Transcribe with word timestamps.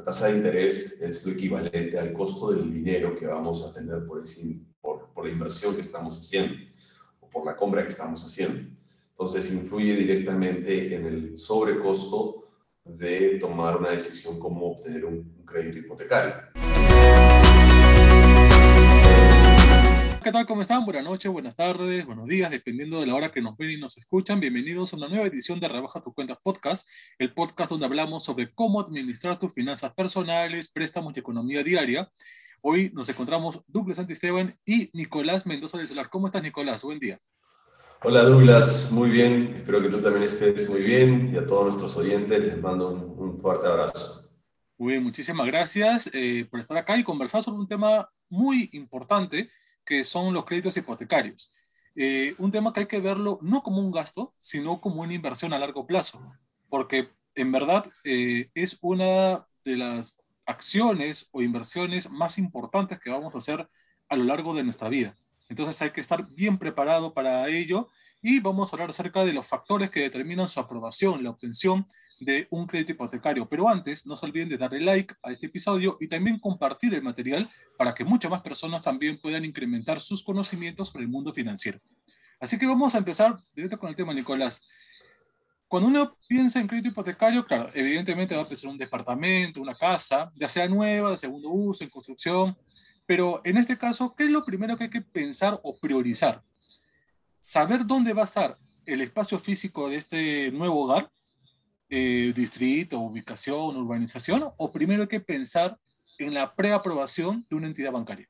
La 0.00 0.06
tasa 0.06 0.28
de 0.28 0.36
interés 0.38 0.98
es 1.02 1.26
lo 1.26 1.32
equivalente 1.32 1.98
al 1.98 2.14
costo 2.14 2.52
del 2.52 2.72
dinero 2.72 3.14
que 3.14 3.26
vamos 3.26 3.62
a 3.66 3.70
tener 3.70 4.06
por, 4.06 4.24
por, 4.80 5.12
por 5.12 5.26
la 5.26 5.30
inversión 5.30 5.74
que 5.74 5.82
estamos 5.82 6.18
haciendo 6.18 6.54
o 7.20 7.28
por 7.28 7.44
la 7.44 7.54
compra 7.54 7.82
que 7.82 7.90
estamos 7.90 8.24
haciendo. 8.24 8.66
Entonces, 9.10 9.52
influye 9.52 9.94
directamente 9.94 10.94
en 10.94 11.04
el 11.04 11.36
sobrecosto 11.36 12.44
de 12.82 13.36
tomar 13.38 13.76
una 13.76 13.90
decisión 13.90 14.38
como 14.38 14.72
obtener 14.72 15.04
un, 15.04 15.44
crédito 15.44 15.76
hipotecario. 15.76 16.34
¿Qué 20.30 20.34
tal? 20.34 20.46
¿Cómo 20.46 20.62
están? 20.62 20.84
Buenas 20.84 21.02
noches, 21.02 21.32
buenas 21.32 21.56
tardes, 21.56 22.06
buenos 22.06 22.28
días, 22.28 22.52
dependiendo 22.52 23.00
de 23.00 23.06
la 23.08 23.16
hora 23.16 23.32
que 23.32 23.42
nos 23.42 23.56
ven 23.56 23.70
y 23.70 23.76
nos 23.78 23.98
escuchan. 23.98 24.38
Bienvenidos 24.38 24.92
a 24.92 24.96
una 24.96 25.08
nueva 25.08 25.26
edición 25.26 25.58
de 25.58 25.66
Rebaja 25.66 26.00
tu 26.00 26.14
Cuenta 26.14 26.36
Podcast, 26.36 26.86
el 27.18 27.34
podcast 27.34 27.68
donde 27.68 27.86
hablamos 27.86 28.22
sobre 28.22 28.54
cómo 28.54 28.80
administrar 28.80 29.40
tus 29.40 29.52
finanzas 29.52 29.92
personales, 29.92 30.70
préstamos 30.70 31.14
y 31.16 31.18
economía 31.18 31.64
diaria. 31.64 32.08
Hoy 32.62 32.92
nos 32.94 33.08
encontramos 33.08 33.60
Douglas 33.66 33.96
Santisteban 33.96 34.56
y 34.64 34.88
Nicolás 34.92 35.46
Mendoza 35.46 35.78
de 35.78 35.88
Solar. 35.88 36.08
¿Cómo 36.08 36.28
estás, 36.28 36.44
Nicolás? 36.44 36.84
Buen 36.84 37.00
día. 37.00 37.18
Hola 38.04 38.22
Douglas, 38.22 38.92
muy 38.92 39.10
bien, 39.10 39.52
espero 39.56 39.82
que 39.82 39.88
tú 39.88 40.00
también 40.00 40.22
estés 40.22 40.70
muy 40.70 40.82
bien 40.82 41.34
y 41.34 41.38
a 41.38 41.44
todos 41.44 41.64
nuestros 41.64 41.96
oyentes 41.96 42.44
les 42.44 42.62
mando 42.62 42.92
un, 42.92 43.36
fuerte 43.40 43.66
abrazo. 43.66 44.30
Muy 44.78 44.92
bien, 44.92 45.02
muchísimas 45.02 45.48
gracias 45.48 46.08
eh, 46.14 46.46
por 46.48 46.60
estar 46.60 46.76
acá 46.76 46.96
y 46.96 47.02
conversar 47.02 47.42
sobre 47.42 47.58
un 47.58 47.66
tema 47.66 48.08
muy 48.28 48.70
importante 48.74 49.50
que 49.90 50.04
son 50.04 50.32
los 50.32 50.44
créditos 50.44 50.76
hipotecarios. 50.76 51.50
Eh, 51.96 52.36
un 52.38 52.52
tema 52.52 52.72
que 52.72 52.78
hay 52.78 52.86
que 52.86 53.00
verlo 53.00 53.40
no 53.42 53.60
como 53.64 53.80
un 53.80 53.90
gasto, 53.90 54.32
sino 54.38 54.80
como 54.80 55.02
una 55.02 55.14
inversión 55.14 55.52
a 55.52 55.58
largo 55.58 55.84
plazo, 55.84 56.22
porque 56.68 57.08
en 57.34 57.50
verdad 57.50 57.90
eh, 58.04 58.50
es 58.54 58.78
una 58.82 59.44
de 59.64 59.76
las 59.76 60.16
acciones 60.46 61.28
o 61.32 61.42
inversiones 61.42 62.08
más 62.08 62.38
importantes 62.38 63.00
que 63.00 63.10
vamos 63.10 63.34
a 63.34 63.38
hacer 63.38 63.68
a 64.08 64.14
lo 64.14 64.22
largo 64.22 64.54
de 64.54 64.62
nuestra 64.62 64.88
vida. 64.88 65.16
Entonces 65.48 65.82
hay 65.82 65.90
que 65.90 66.00
estar 66.00 66.22
bien 66.36 66.56
preparado 66.56 67.12
para 67.12 67.48
ello 67.48 67.88
y 68.22 68.40
vamos 68.40 68.70
a 68.72 68.76
hablar 68.76 68.90
acerca 68.90 69.24
de 69.24 69.32
los 69.32 69.46
factores 69.46 69.90
que 69.90 70.00
determinan 70.00 70.48
su 70.48 70.60
aprobación, 70.60 71.22
la 71.22 71.30
obtención 71.30 71.86
de 72.20 72.46
un 72.50 72.66
crédito 72.66 72.92
hipotecario. 72.92 73.48
Pero 73.48 73.68
antes, 73.68 74.06
no 74.06 74.16
se 74.16 74.26
olviden 74.26 74.48
de 74.48 74.58
darle 74.58 74.80
like 74.80 75.14
a 75.22 75.30
este 75.30 75.46
episodio 75.46 75.96
y 76.00 76.08
también 76.08 76.38
compartir 76.38 76.94
el 76.94 77.02
material 77.02 77.48
para 77.78 77.94
que 77.94 78.04
muchas 78.04 78.30
más 78.30 78.42
personas 78.42 78.82
también 78.82 79.18
puedan 79.18 79.44
incrementar 79.44 80.00
sus 80.00 80.22
conocimientos 80.22 80.88
sobre 80.88 81.04
el 81.04 81.10
mundo 81.10 81.32
financiero. 81.32 81.80
Así 82.38 82.58
que 82.58 82.66
vamos 82.66 82.94
a 82.94 82.98
empezar 82.98 83.36
directo 83.54 83.78
con 83.78 83.88
el 83.88 83.96
tema, 83.96 84.12
Nicolás. 84.12 84.66
Cuando 85.66 85.88
uno 85.88 86.16
piensa 86.26 86.60
en 86.60 86.66
crédito 86.66 86.88
hipotecario, 86.88 87.46
claro, 87.46 87.70
evidentemente 87.74 88.34
va 88.34 88.42
a 88.42 88.48
pensar 88.48 88.70
un 88.70 88.76
departamento, 88.76 89.62
una 89.62 89.74
casa, 89.74 90.30
ya 90.34 90.48
sea 90.48 90.68
nueva, 90.68 91.12
de 91.12 91.18
segundo 91.18 91.48
uso, 91.48 91.84
en 91.84 91.90
construcción, 91.90 92.56
pero 93.06 93.40
en 93.44 93.56
este 93.56 93.78
caso, 93.78 94.14
¿qué 94.16 94.24
es 94.24 94.30
lo 94.30 94.44
primero 94.44 94.76
que 94.76 94.84
hay 94.84 94.90
que 94.90 95.00
pensar 95.00 95.58
o 95.62 95.78
priorizar? 95.78 96.42
Saber 97.40 97.86
dónde 97.86 98.12
va 98.12 98.22
a 98.22 98.26
estar 98.26 98.56
el 98.84 99.00
espacio 99.00 99.38
físico 99.38 99.88
de 99.88 99.96
este 99.96 100.52
nuevo 100.52 100.84
hogar, 100.84 101.10
eh, 101.88 102.32
distrito, 102.34 102.98
ubicación, 102.98 103.76
urbanización, 103.76 104.44
o 104.56 104.70
primero 104.70 105.02
hay 105.02 105.08
que 105.08 105.20
pensar 105.20 105.76
en 106.18 106.34
la 106.34 106.54
preaprobación 106.54 107.46
de 107.48 107.56
una 107.56 107.66
entidad 107.66 107.92
bancaria. 107.92 108.28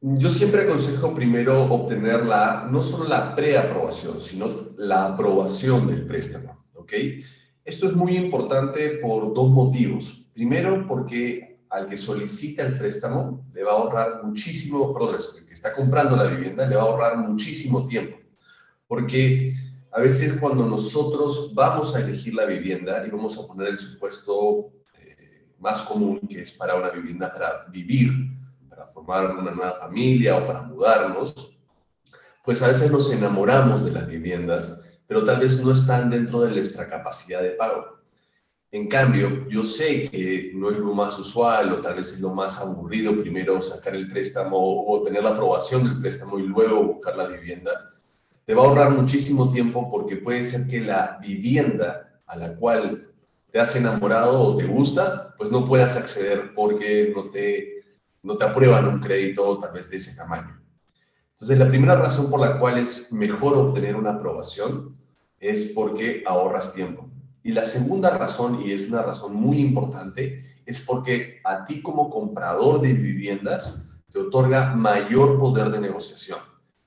Yo 0.00 0.28
siempre 0.30 0.62
aconsejo 0.62 1.14
primero 1.14 1.64
obtener 1.64 2.24
la, 2.24 2.68
no 2.70 2.82
solo 2.82 3.08
la 3.08 3.34
preaprobación, 3.34 4.20
sino 4.20 4.72
la 4.76 5.06
aprobación 5.06 5.86
del 5.88 6.06
préstamo. 6.06 6.66
¿ok? 6.74 6.92
Esto 7.64 7.88
es 7.88 7.96
muy 7.96 8.16
importante 8.16 8.98
por 9.02 9.34
dos 9.34 9.50
motivos. 9.50 10.28
Primero, 10.32 10.86
porque 10.86 11.55
al 11.70 11.86
que 11.86 11.96
solicita 11.96 12.62
el 12.62 12.78
préstamo 12.78 13.46
le 13.52 13.62
va 13.62 13.72
a 13.72 13.74
ahorrar 13.74 14.24
muchísimo, 14.24 14.92
perdón, 14.92 15.16
el 15.38 15.46
que 15.46 15.52
está 15.52 15.72
comprando 15.72 16.16
la 16.16 16.24
vivienda 16.24 16.66
le 16.66 16.76
va 16.76 16.82
a 16.82 16.86
ahorrar 16.86 17.18
muchísimo 17.18 17.84
tiempo. 17.84 18.18
Porque 18.86 19.52
a 19.92 20.00
veces 20.00 20.34
cuando 20.40 20.66
nosotros 20.66 21.52
vamos 21.54 21.94
a 21.96 22.00
elegir 22.00 22.34
la 22.34 22.44
vivienda 22.44 23.04
y 23.06 23.10
vamos 23.10 23.38
a 23.38 23.46
poner 23.46 23.68
el 23.68 23.78
supuesto 23.78 24.70
eh, 25.00 25.54
más 25.58 25.82
común, 25.82 26.20
que 26.20 26.42
es 26.42 26.52
para 26.52 26.74
una 26.74 26.90
vivienda 26.90 27.32
para 27.32 27.64
vivir, 27.70 28.10
para 28.68 28.86
formar 28.88 29.30
una 29.30 29.50
nueva 29.50 29.78
familia 29.80 30.36
o 30.36 30.46
para 30.46 30.62
mudarnos, 30.62 31.58
pues 32.44 32.62
a 32.62 32.68
veces 32.68 32.92
nos 32.92 33.12
enamoramos 33.12 33.84
de 33.84 33.90
las 33.90 34.06
viviendas, 34.06 35.00
pero 35.06 35.24
tal 35.24 35.40
vez 35.40 35.62
no 35.64 35.72
están 35.72 36.10
dentro 36.10 36.40
de 36.42 36.50
nuestra 36.50 36.88
capacidad 36.88 37.42
de 37.42 37.50
pago. 37.50 37.95
En 38.72 38.88
cambio, 38.88 39.46
yo 39.48 39.62
sé 39.62 40.10
que 40.10 40.50
no 40.54 40.70
es 40.70 40.78
lo 40.78 40.92
más 40.92 41.18
usual 41.18 41.72
o 41.72 41.80
tal 41.80 41.94
vez 41.94 42.12
es 42.14 42.20
lo 42.20 42.34
más 42.34 42.58
aburrido 42.58 43.20
primero 43.20 43.62
sacar 43.62 43.94
el 43.94 44.10
préstamo 44.10 44.56
o 44.58 45.02
tener 45.02 45.22
la 45.22 45.30
aprobación 45.30 45.84
del 45.84 46.00
préstamo 46.00 46.38
y 46.38 46.42
luego 46.42 46.82
buscar 46.82 47.16
la 47.16 47.28
vivienda. 47.28 47.70
Te 48.44 48.54
va 48.54 48.62
a 48.62 48.66
ahorrar 48.66 48.90
muchísimo 48.90 49.50
tiempo 49.52 49.88
porque 49.90 50.16
puede 50.16 50.42
ser 50.42 50.66
que 50.66 50.80
la 50.80 51.18
vivienda 51.22 52.20
a 52.26 52.36
la 52.36 52.56
cual 52.56 53.08
te 53.50 53.60
has 53.60 53.74
enamorado 53.76 54.40
o 54.40 54.56
te 54.56 54.64
gusta, 54.64 55.34
pues 55.38 55.50
no 55.52 55.64
puedas 55.64 55.96
acceder 55.96 56.52
porque 56.54 57.12
no 57.14 57.30
te, 57.30 57.84
no 58.22 58.36
te 58.36 58.44
aprueban 58.44 58.86
un 58.88 59.00
crédito 59.00 59.58
tal 59.58 59.72
vez 59.72 59.88
de 59.88 59.96
ese 59.96 60.14
tamaño. 60.14 60.60
Entonces, 61.30 61.58
la 61.58 61.68
primera 61.68 61.96
razón 61.96 62.30
por 62.30 62.40
la 62.40 62.58
cual 62.58 62.78
es 62.78 63.12
mejor 63.12 63.56
obtener 63.56 63.94
una 63.94 64.10
aprobación 64.10 64.96
es 65.38 65.72
porque 65.74 66.22
ahorras 66.26 66.74
tiempo. 66.74 67.08
Y 67.46 67.52
la 67.52 67.62
segunda 67.62 68.10
razón, 68.10 68.60
y 68.60 68.72
es 68.72 68.88
una 68.88 69.02
razón 69.02 69.36
muy 69.36 69.60
importante, 69.60 70.42
es 70.66 70.80
porque 70.80 71.40
a 71.44 71.64
ti 71.64 71.80
como 71.80 72.10
comprador 72.10 72.80
de 72.80 72.92
viviendas 72.92 74.00
te 74.10 74.18
otorga 74.18 74.74
mayor 74.74 75.38
poder 75.38 75.70
de 75.70 75.78
negociación. 75.78 76.40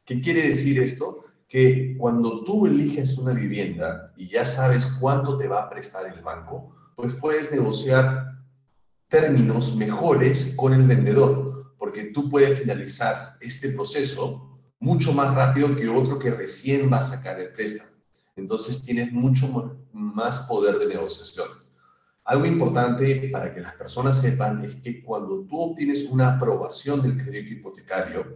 ¿Qué 0.04 0.20
quiere 0.20 0.42
decir 0.42 0.82
esto? 0.82 1.24
Que 1.48 1.96
cuando 1.98 2.44
tú 2.44 2.66
eliges 2.66 3.18
una 3.18 3.32
vivienda 3.32 4.12
y 4.18 4.28
ya 4.28 4.44
sabes 4.44 4.98
cuánto 5.00 5.38
te 5.38 5.48
va 5.48 5.62
a 5.62 5.70
prestar 5.70 6.14
el 6.14 6.22
banco, 6.22 6.76
pues 6.98 7.16
puedes 7.16 7.54
negociar 7.54 8.34
términos 9.08 9.78
mejores 9.78 10.56
con 10.58 10.74
el 10.74 10.86
vendedor, 10.86 11.74
porque 11.78 12.12
tú 12.14 12.30
puedes 12.30 12.60
finalizar 12.60 13.38
este 13.40 13.70
proceso 13.70 14.60
mucho 14.82 15.14
más 15.14 15.34
rápido 15.34 15.74
que 15.74 15.88
otro 15.88 16.20
que 16.20 16.32
recién 16.32 16.92
va 16.92 16.98
a 16.98 17.02
sacar 17.02 17.40
el 17.40 17.54
préstamo. 17.54 17.99
Entonces 18.40 18.82
tienes 18.82 19.12
mucho 19.12 19.78
más 19.92 20.48
poder 20.48 20.80
de 20.80 20.88
negociación. 20.88 21.50
Algo 22.24 22.46
importante 22.46 23.30
para 23.32 23.54
que 23.54 23.62
las 23.62 23.74
personas 23.74 24.20
sepan 24.20 24.64
es 24.64 24.76
que 24.76 25.04
cuando 25.04 25.46
tú 25.50 25.60
obtienes 25.60 26.06
una 26.06 26.36
aprobación 26.36 27.02
del 27.02 27.18
crédito 27.18 27.54
hipotecario, 27.54 28.36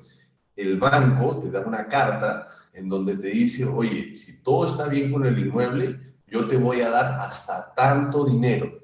el 0.56 0.80
banco 0.80 1.40
te 1.40 1.50
da 1.50 1.62
una 1.62 1.88
carta 1.88 2.48
en 2.74 2.90
donde 2.90 3.16
te 3.16 3.28
dice, 3.30 3.66
oye, 3.66 4.16
si 4.16 4.44
todo 4.44 4.66
está 4.66 4.88
bien 4.88 5.12
con 5.12 5.26
el 5.26 5.38
inmueble, 5.38 6.16
yo 6.28 6.48
te 6.48 6.58
voy 6.58 6.82
a 6.82 6.90
dar 6.90 7.20
hasta 7.20 7.74
tanto 7.76 8.26
dinero. 8.26 8.82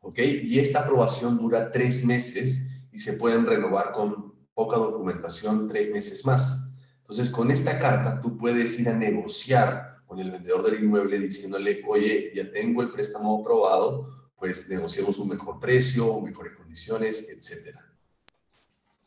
¿Ok? 0.00 0.18
Y 0.18 0.58
esta 0.58 0.80
aprobación 0.80 1.38
dura 1.38 1.70
tres 1.70 2.04
meses 2.04 2.86
y 2.92 2.98
se 2.98 3.14
pueden 3.14 3.46
renovar 3.46 3.92
con 3.92 4.34
poca 4.54 4.76
documentación 4.76 5.68
tres 5.68 5.90
meses 5.92 6.26
más. 6.26 6.68
Entonces, 6.98 7.30
con 7.30 7.50
esta 7.50 7.78
carta 7.78 8.20
tú 8.20 8.36
puedes 8.36 8.78
ir 8.80 8.88
a 8.88 8.94
negociar 8.94 9.91
con 10.12 10.20
el 10.20 10.30
vendedor 10.30 10.62
del 10.62 10.84
inmueble 10.84 11.18
diciéndole, 11.18 11.82
oye, 11.88 12.32
ya 12.34 12.50
tengo 12.52 12.82
el 12.82 12.90
préstamo 12.90 13.40
aprobado, 13.40 14.30
pues 14.36 14.68
negociemos 14.68 15.18
un 15.18 15.30
mejor 15.30 15.58
precio, 15.58 16.20
mejores 16.20 16.52
condiciones, 16.52 17.30
etcétera. 17.30 17.82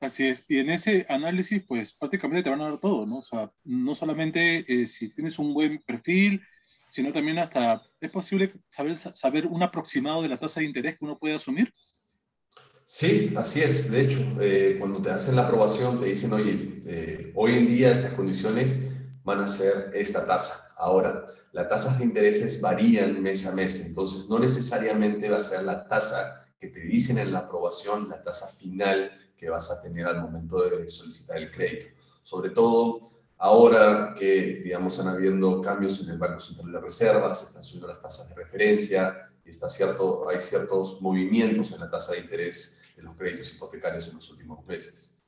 Así 0.02 0.28
es. 0.28 0.46
Y 0.48 0.58
en 0.58 0.72
ese 0.72 1.06
análisis, 1.08 1.64
pues 1.68 1.94
prácticamente 1.94 2.44
te 2.44 2.50
van 2.50 2.62
a 2.62 2.72
dar 2.72 2.80
todo, 2.80 3.06
¿no? 3.06 3.20
O 3.20 3.22
sea, 3.22 3.52
no 3.64 3.94
solamente 3.94 4.66
eh, 4.68 4.88
si 4.88 5.10
tienes 5.10 5.38
un 5.38 5.54
buen 5.54 5.80
perfil, 5.86 6.42
sino 6.90 7.14
también 7.14 7.38
hasta, 7.38 7.84
¿es 8.02 8.10
posible 8.10 8.52
saber, 8.68 8.98
saber 8.98 9.46
un 9.46 9.62
aproximado 9.62 10.24
de 10.24 10.30
la 10.30 10.38
tasa 10.38 10.60
de 10.60 10.66
interés 10.66 10.98
que 10.98 11.06
uno 11.06 11.20
puede 11.20 11.36
asumir? 11.36 11.72
Sí, 12.84 13.32
así 13.38 13.62
es. 13.62 13.92
De 13.92 14.02
hecho, 14.02 14.20
eh, 14.42 14.78
cuando 14.80 15.02
te 15.04 15.12
hacen 15.12 15.36
la 15.36 15.44
aprobación, 15.44 16.00
te 16.00 16.08
dicen, 16.08 16.34
oye, 16.34 16.82
eh, 16.88 17.32
hoy 17.36 17.54
en 17.58 17.68
día 17.68 17.92
estas 17.92 18.14
condiciones 18.14 18.80
van 19.24 19.42
a 19.42 19.48
ser 19.48 19.92
esta 19.94 20.26
tasa. 20.26 20.65
Ahora, 20.78 21.26
las 21.54 21.70
tasas 21.70 22.00
de 22.00 22.06
intereses 22.06 22.60
varían 22.60 23.22
mes 23.22 23.46
a 23.48 23.54
mes, 23.54 23.86
entonces 23.86 24.30
no 24.30 24.40
necesariamente 24.40 25.30
va 25.30 25.38
a 25.38 25.42
ser 25.42 25.64
la 25.64 25.88
tasa 25.88 26.48
que 26.60 26.68
te 26.68 26.82
dicen 26.82 27.18
en 27.18 27.32
la 27.32 27.40
aprobación, 27.40 28.10
la 28.10 28.22
tasa 28.24 28.48
final 28.48 29.12
que 29.38 29.50
vas 29.50 29.72
a 29.72 29.82
tener 29.82 30.06
al 30.06 30.22
momento 30.22 30.62
de 30.62 30.90
solicitar 30.90 31.38
el 31.38 31.52
crédito. 31.52 31.88
Sobre 32.22 32.50
todo 32.50 33.02
ahora 33.38 34.16
que, 34.18 34.62
digamos, 34.64 35.00
han 35.00 35.08
habido 35.08 35.62
cambios 35.62 36.02
en 36.02 36.10
el 36.10 36.18
Banco 36.18 36.40
Central 36.40 36.72
de 36.72 36.80
Reservas, 36.80 37.44
están 37.44 37.64
subiendo 37.64 37.88
las 37.88 38.02
tasas 38.02 38.30
de 38.30 38.36
referencia, 38.36 39.30
y 39.46 39.50
está 39.52 39.70
cierto, 39.70 40.28
hay 40.28 40.40
ciertos 40.40 41.02
movimientos 41.02 41.72
en 41.72 41.80
la 41.80 41.90
tasa 41.90 42.14
de 42.14 42.20
interés 42.20 42.94
de 42.96 43.04
los 43.04 43.16
créditos 43.16 43.54
hipotecarios 43.54 44.08
en 44.08 44.16
los 44.16 44.30
últimos 44.32 44.66
meses. 44.68 45.22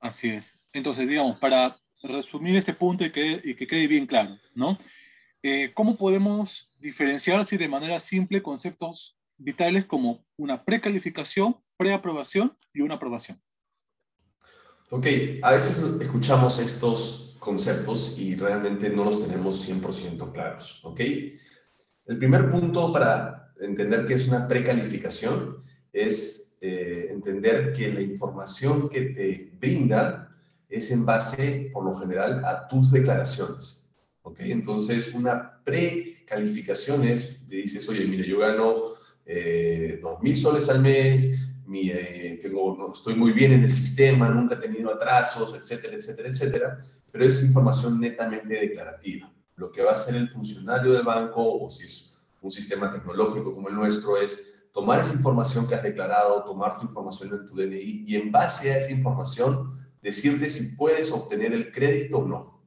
Así 0.00 0.30
es. 0.30 0.52
Entonces, 0.72 1.08
digamos, 1.08 1.38
para 1.38 1.76
resumir 2.04 2.56
este 2.56 2.74
punto 2.74 3.04
y 3.04 3.10
que, 3.10 3.40
y 3.42 3.54
que 3.54 3.66
quede 3.66 3.86
bien 3.86 4.06
claro, 4.06 4.38
¿no? 4.54 4.78
Eh, 5.42 5.72
¿Cómo 5.74 5.96
podemos 5.96 6.70
diferenciar 6.78 7.44
si 7.44 7.56
de 7.56 7.68
manera 7.68 7.98
simple 7.98 8.42
conceptos 8.42 9.18
vitales 9.36 9.86
como 9.86 10.24
una 10.36 10.64
precalificación, 10.64 11.56
preaprobación 11.76 12.56
y 12.72 12.80
una 12.80 12.94
aprobación. 12.94 13.40
Ok, 14.90 15.06
a 15.42 15.52
veces 15.52 15.82
escuchamos 16.00 16.58
estos 16.58 17.36
conceptos 17.38 18.18
y 18.18 18.36
realmente 18.36 18.88
no 18.90 19.04
los 19.04 19.26
tenemos 19.26 19.68
100% 19.68 20.32
claros, 20.32 20.80
¿ok? 20.84 21.00
El 22.06 22.18
primer 22.18 22.50
punto 22.50 22.92
para 22.92 23.52
entender 23.60 24.06
qué 24.06 24.14
es 24.14 24.28
una 24.28 24.46
precalificación 24.46 25.56
es 25.92 26.58
eh, 26.60 27.08
entender 27.10 27.72
que 27.72 27.92
la 27.92 28.00
información 28.00 28.88
que 28.88 29.00
te 29.00 29.52
brinda 29.58 30.23
es 30.68 30.90
en 30.90 31.04
base, 31.06 31.70
por 31.72 31.84
lo 31.84 31.94
general, 31.94 32.44
a 32.44 32.68
tus 32.68 32.90
declaraciones, 32.90 33.92
¿ok? 34.22 34.40
Entonces, 34.40 35.14
una 35.14 35.62
precalificación 35.64 37.04
es, 37.04 37.46
te 37.46 37.56
dices, 37.56 37.88
oye, 37.88 38.06
mire, 38.06 38.26
yo 38.26 38.38
gano 38.38 38.82
eh, 39.26 40.00
2.000 40.02 40.36
soles 40.36 40.68
al 40.68 40.80
mes, 40.80 41.44
eh, 41.72 42.38
tengo, 42.42 42.92
estoy 42.92 43.14
muy 43.14 43.32
bien 43.32 43.52
en 43.52 43.64
el 43.64 43.74
sistema, 43.74 44.28
nunca 44.28 44.54
he 44.54 44.58
tenido 44.58 44.92
atrasos, 44.92 45.54
etcétera, 45.56 45.96
etcétera, 45.96 46.28
etcétera, 46.28 46.78
pero 47.10 47.24
es 47.24 47.42
información 47.42 48.00
netamente 48.00 48.54
declarativa. 48.54 49.32
Lo 49.56 49.70
que 49.70 49.82
va 49.82 49.90
a 49.90 49.94
hacer 49.94 50.14
el 50.16 50.28
funcionario 50.28 50.92
del 50.92 51.02
banco, 51.02 51.64
o 51.64 51.70
si 51.70 51.86
es 51.86 52.16
un 52.42 52.50
sistema 52.50 52.90
tecnológico 52.90 53.54
como 53.54 53.68
el 53.68 53.74
nuestro, 53.74 54.16
es 54.18 54.66
tomar 54.72 55.00
esa 55.00 55.14
información 55.14 55.66
que 55.66 55.74
has 55.74 55.82
declarado, 55.82 56.44
tomar 56.44 56.78
tu 56.78 56.84
información 56.84 57.32
en 57.32 57.46
tu 57.46 57.54
DNI 57.54 58.04
y 58.06 58.16
en 58.16 58.30
base 58.30 58.72
a 58.72 58.78
esa 58.78 58.92
información 58.92 59.72
decirte 60.04 60.50
si 60.50 60.76
puedes 60.76 61.10
obtener 61.10 61.54
el 61.54 61.72
crédito 61.72 62.18
o 62.18 62.28
no. 62.28 62.62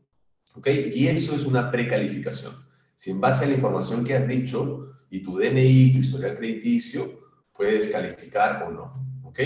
¿Ok? 0.56 0.68
Y 0.94 1.08
eso 1.08 1.36
es 1.36 1.46
una 1.46 1.70
precalificación. 1.70 2.54
Si 2.96 3.12
en 3.12 3.22
base 3.22 3.46
a 3.46 3.48
la 3.48 3.54
información 3.54 4.04
que 4.04 4.16
has 4.16 4.28
dicho 4.28 4.92
y 5.12 5.22
tu 5.22 5.38
DNI, 5.38 5.94
tu 5.94 6.00
historial 6.00 6.36
crediticio, 6.36 7.20
puedes 7.54 7.90
calificar 7.90 8.64
o 8.64 8.72
no. 8.72 9.22
¿Ok? 9.24 9.40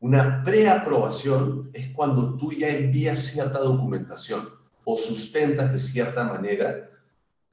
Una 0.00 0.42
preaprobación 0.42 1.70
es 1.72 1.90
cuando 1.90 2.36
tú 2.36 2.52
ya 2.52 2.68
envías 2.70 3.18
cierta 3.18 3.60
documentación 3.60 4.48
o 4.84 4.96
sustentas 4.96 5.72
de 5.72 5.78
cierta 5.78 6.24
manera 6.24 6.90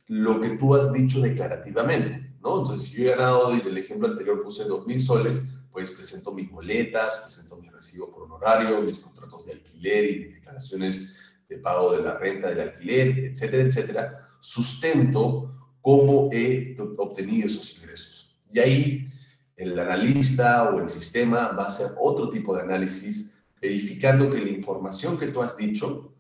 lo 0.08 0.42
que 0.42 0.50
tú 0.58 0.74
has 0.74 0.92
dicho 0.92 1.22
declarativamente, 1.22 2.34
¿no? 2.42 2.62
Entonces, 2.62 2.90
si 2.90 2.98
yo 2.98 3.04
he 3.04 3.16
ganado, 3.16 3.52
el 3.52 3.78
ejemplo 3.78 4.08
anterior 4.08 4.42
puse 4.42 4.66
2.000 4.66 4.98
soles, 4.98 5.59
pues 5.72 5.92
presento 5.92 6.34
mis 6.34 6.50
boletas, 6.50 7.18
presento 7.18 7.58
mi 7.58 7.70
recibo 7.70 8.12
por 8.12 8.24
honorario, 8.24 8.82
mis 8.82 9.00
contratos 9.00 9.46
de 9.46 9.54
alquiler 9.54 10.10
y 10.10 10.20
mis 10.20 10.34
declaraciones 10.36 11.18
de 11.48 11.58
pago 11.58 11.96
de 11.96 12.04
la 12.04 12.18
renta 12.18 12.50
del 12.50 12.62
alquiler, 12.62 13.20
etcétera, 13.20 13.64
etcétera, 13.64 14.18
sustento 14.40 15.52
cómo 15.82 16.30
he 16.32 16.76
obtenido 16.98 17.48
esos 17.48 17.78
ingresos. 17.78 18.40
Y 18.52 18.60
ahí 18.60 19.08
el 19.56 19.78
analista 19.78 20.70
o 20.70 20.80
el 20.80 20.90
sistema 20.90 21.50
va 21.50 21.64
a 21.64 21.68
hacer 21.68 21.92
otro 22.00 22.30
tipo 22.30 22.56
de 22.56 22.62
análisis, 22.62 23.44
verificando 23.62 24.30
que 24.30 24.40
la 24.40 24.50
información 24.50 25.18
que 25.18 25.28
tú 25.28 25.42
has 25.42 25.58
dicho 25.58 26.14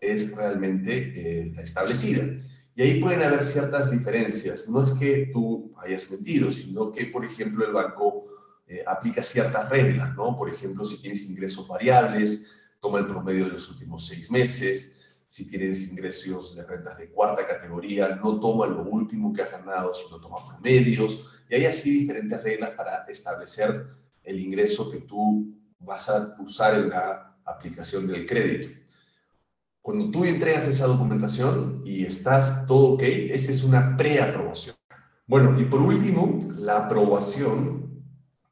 es 0.00 0.36
realmente 0.36 0.92
eh, 1.16 1.54
establecida. 1.58 2.24
Y 2.76 2.82
ahí 2.82 3.00
pueden 3.00 3.22
haber 3.22 3.42
ciertas 3.42 3.90
diferencias. 3.90 4.68
No 4.68 4.84
es 4.84 4.92
que 4.92 5.30
tú 5.32 5.72
hayas 5.78 6.10
mentido, 6.10 6.50
sino 6.50 6.92
que, 6.92 7.06
por 7.06 7.24
ejemplo, 7.24 7.64
el 7.64 7.72
banco 7.72 8.26
eh, 8.66 8.82
aplica 8.86 9.22
ciertas 9.22 9.68
reglas, 9.68 10.14
¿no? 10.14 10.36
Por 10.36 10.48
ejemplo, 10.48 10.84
si 10.84 11.00
tienes 11.00 11.28
ingresos 11.28 11.68
variables, 11.68 12.62
toma 12.80 12.98
el 12.98 13.06
promedio 13.06 13.44
de 13.44 13.52
los 13.52 13.70
últimos 13.70 14.06
seis 14.06 14.30
meses. 14.30 15.16
Si 15.28 15.48
tienes 15.48 15.90
ingresos 15.90 16.54
de 16.54 16.64
rentas 16.64 16.96
de 16.96 17.10
cuarta 17.10 17.46
categoría, 17.46 18.16
no 18.16 18.38
toma 18.38 18.66
lo 18.66 18.82
último 18.84 19.32
que 19.32 19.42
has 19.42 19.50
ganado, 19.50 19.92
sino 19.92 20.20
toma 20.20 20.36
promedios 20.48 21.42
y 21.48 21.56
hay 21.56 21.66
así 21.66 22.00
diferentes 22.00 22.42
reglas 22.42 22.70
para 22.70 23.04
establecer 23.08 23.86
el 24.22 24.40
ingreso 24.40 24.90
que 24.90 24.98
tú 24.98 25.54
vas 25.78 26.08
a 26.08 26.36
usar 26.38 26.76
en 26.76 26.90
la 26.90 27.36
aplicación 27.44 28.06
del 28.06 28.26
crédito. 28.26 28.68
Cuando 29.82 30.10
tú 30.10 30.24
entregas 30.24 30.66
esa 30.66 30.86
documentación 30.86 31.82
y 31.84 32.04
estás 32.04 32.66
todo 32.66 32.94
ok, 32.94 33.02
esa 33.02 33.50
es 33.50 33.64
una 33.64 33.96
preaprobación. 33.96 34.76
Bueno, 35.26 35.58
y 35.60 35.64
por 35.64 35.82
último, 35.82 36.38
la 36.56 36.86
aprobación 36.86 37.83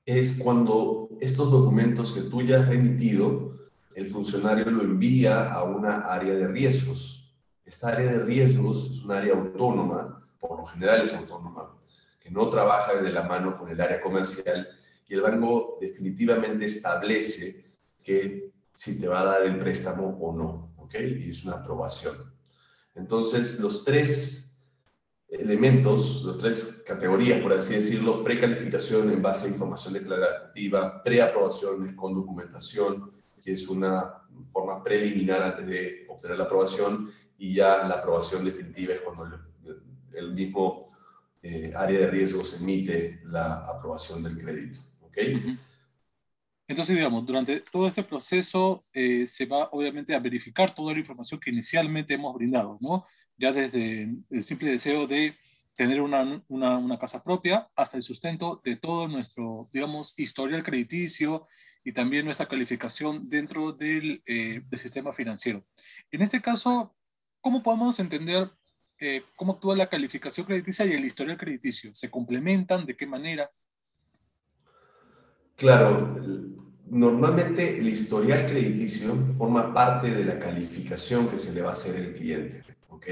es 0.04 0.38
cuando 0.38 1.08
estos 1.20 1.50
documentos 1.50 2.12
que 2.12 2.22
tú 2.22 2.42
ya 2.42 2.60
has 2.60 2.68
remitido, 2.68 3.52
el 3.94 4.08
funcionario 4.08 4.70
lo 4.70 4.82
envía 4.82 5.52
a 5.52 5.62
una 5.64 6.00
área 6.00 6.34
de 6.34 6.48
riesgos. 6.48 7.32
Esta 7.64 7.90
área 7.90 8.12
de 8.12 8.24
riesgos 8.24 8.90
es 8.90 9.02
un 9.02 9.12
área 9.12 9.34
autónoma, 9.34 10.28
por 10.40 10.58
lo 10.58 10.64
general 10.64 11.02
es 11.02 11.14
autónoma, 11.14 11.76
que 12.20 12.30
no 12.30 12.48
trabaja 12.48 12.94
de 12.94 13.12
la 13.12 13.22
mano 13.22 13.56
con 13.58 13.68
el 13.68 13.80
área 13.80 14.00
comercial 14.00 14.68
y 15.08 15.14
el 15.14 15.20
banco 15.20 15.78
definitivamente 15.80 16.64
establece 16.64 17.64
que 18.02 18.50
si 18.74 19.00
te 19.00 19.06
va 19.06 19.20
a 19.20 19.24
dar 19.24 19.42
el 19.42 19.58
préstamo 19.58 20.18
o 20.20 20.34
no, 20.34 20.74
¿ok? 20.78 20.94
Y 20.94 21.30
es 21.30 21.44
una 21.44 21.56
aprobación. 21.56 22.32
Entonces, 22.94 23.60
los 23.60 23.84
tres 23.84 24.41
elementos, 25.32 26.24
las 26.24 26.36
tres 26.36 26.84
categorías, 26.86 27.40
por 27.40 27.52
así 27.54 27.74
decirlo, 27.74 28.22
precalificación 28.22 29.10
en 29.10 29.22
base 29.22 29.46
a 29.46 29.50
información 29.50 29.94
declarativa, 29.94 31.02
preaprobación 31.02 31.96
con 31.96 32.14
documentación, 32.14 33.10
que 33.42 33.52
es 33.52 33.66
una 33.68 34.22
forma 34.52 34.82
preliminar 34.84 35.42
antes 35.42 35.66
de 35.66 36.06
obtener 36.08 36.36
la 36.36 36.44
aprobación, 36.44 37.10
y 37.38 37.54
ya 37.54 37.82
la 37.88 37.94
aprobación 37.94 38.44
definitiva 38.44 38.94
es 38.94 39.00
cuando 39.00 39.38
el, 40.12 40.32
mismo 40.32 40.90
eh, 41.42 41.72
área 41.74 42.00
de 42.00 42.06
riesgos 42.08 42.60
emite 42.60 43.20
la 43.24 43.64
aprobación 43.64 44.22
del 44.22 44.36
crédito. 44.36 44.80
¿ok? 45.00 45.18
Entonces, 46.72 46.96
digamos, 46.96 47.26
durante 47.26 47.60
todo 47.60 47.86
este 47.86 48.02
proceso 48.02 48.84
eh, 48.94 49.26
se 49.26 49.44
va 49.44 49.68
obviamente 49.72 50.14
a 50.14 50.18
verificar 50.18 50.74
toda 50.74 50.94
la 50.94 51.00
información 51.00 51.38
que 51.38 51.50
inicialmente 51.50 52.14
hemos 52.14 52.34
brindado, 52.34 52.78
¿no? 52.80 53.06
Ya 53.36 53.52
desde 53.52 54.08
el 54.30 54.42
simple 54.42 54.70
deseo 54.70 55.06
de 55.06 55.34
tener 55.74 56.00
una, 56.00 56.42
una, 56.48 56.78
una, 56.78 56.98
casa 56.98 57.22
propia 57.22 57.68
hasta 57.76 57.98
el 57.98 58.02
sustento 58.02 58.62
de 58.64 58.76
todo 58.76 59.06
nuestro, 59.06 59.68
digamos, 59.70 60.14
historial 60.16 60.62
crediticio 60.62 61.46
y 61.84 61.92
también 61.92 62.24
nuestra 62.24 62.48
calificación 62.48 63.28
dentro 63.28 63.72
del, 63.72 64.22
eh, 64.24 64.62
del 64.66 64.80
sistema 64.80 65.12
financiero. 65.12 65.66
En 66.10 66.22
este 66.22 66.40
caso, 66.40 66.96
¿cómo 67.42 67.62
podemos 67.62 68.00
entender 68.00 68.50
eh, 68.98 69.24
cómo 69.36 69.54
actúa 69.54 69.76
la 69.76 69.88
calificación 69.88 70.46
crediticia 70.46 70.86
y 70.86 70.92
el 70.92 71.04
historial 71.04 71.36
crediticio. 71.36 71.92
¿Se 71.92 72.08
complementan? 72.08 72.86
¿De 72.86 72.96
qué 72.96 73.04
manera? 73.04 73.50
Claro, 75.56 76.20
normalmente 76.92 77.78
el 77.78 77.88
historial 77.88 78.44
crediticio 78.44 79.16
forma 79.38 79.72
parte 79.72 80.10
de 80.10 80.26
la 80.26 80.38
calificación 80.38 81.26
que 81.26 81.38
se 81.38 81.54
le 81.54 81.62
va 81.62 81.70
a 81.70 81.72
hacer 81.72 81.96
al 81.96 82.12
cliente. 82.12 82.62
¿ok? 82.90 83.06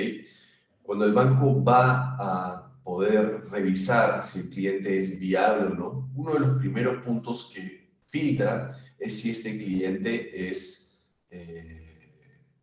Cuando 0.83 1.07
el 1.07 1.15
banco 1.15 1.65
va 1.65 2.15
a 2.19 2.73
poder 2.85 3.49
revisar 3.49 4.23
si 4.23 4.41
el 4.41 4.51
cliente 4.51 4.99
es 4.99 5.19
viable 5.19 5.69
o 5.69 5.75
no, 5.75 6.11
uno 6.15 6.35
de 6.35 6.41
los 6.41 6.59
primeros 6.59 7.03
puntos 7.03 7.51
que 7.55 7.89
filtra 8.07 8.77
es 8.99 9.19
si 9.19 9.31
este 9.31 9.57
cliente 9.57 10.51
es, 10.51 11.07
eh, 11.31 12.13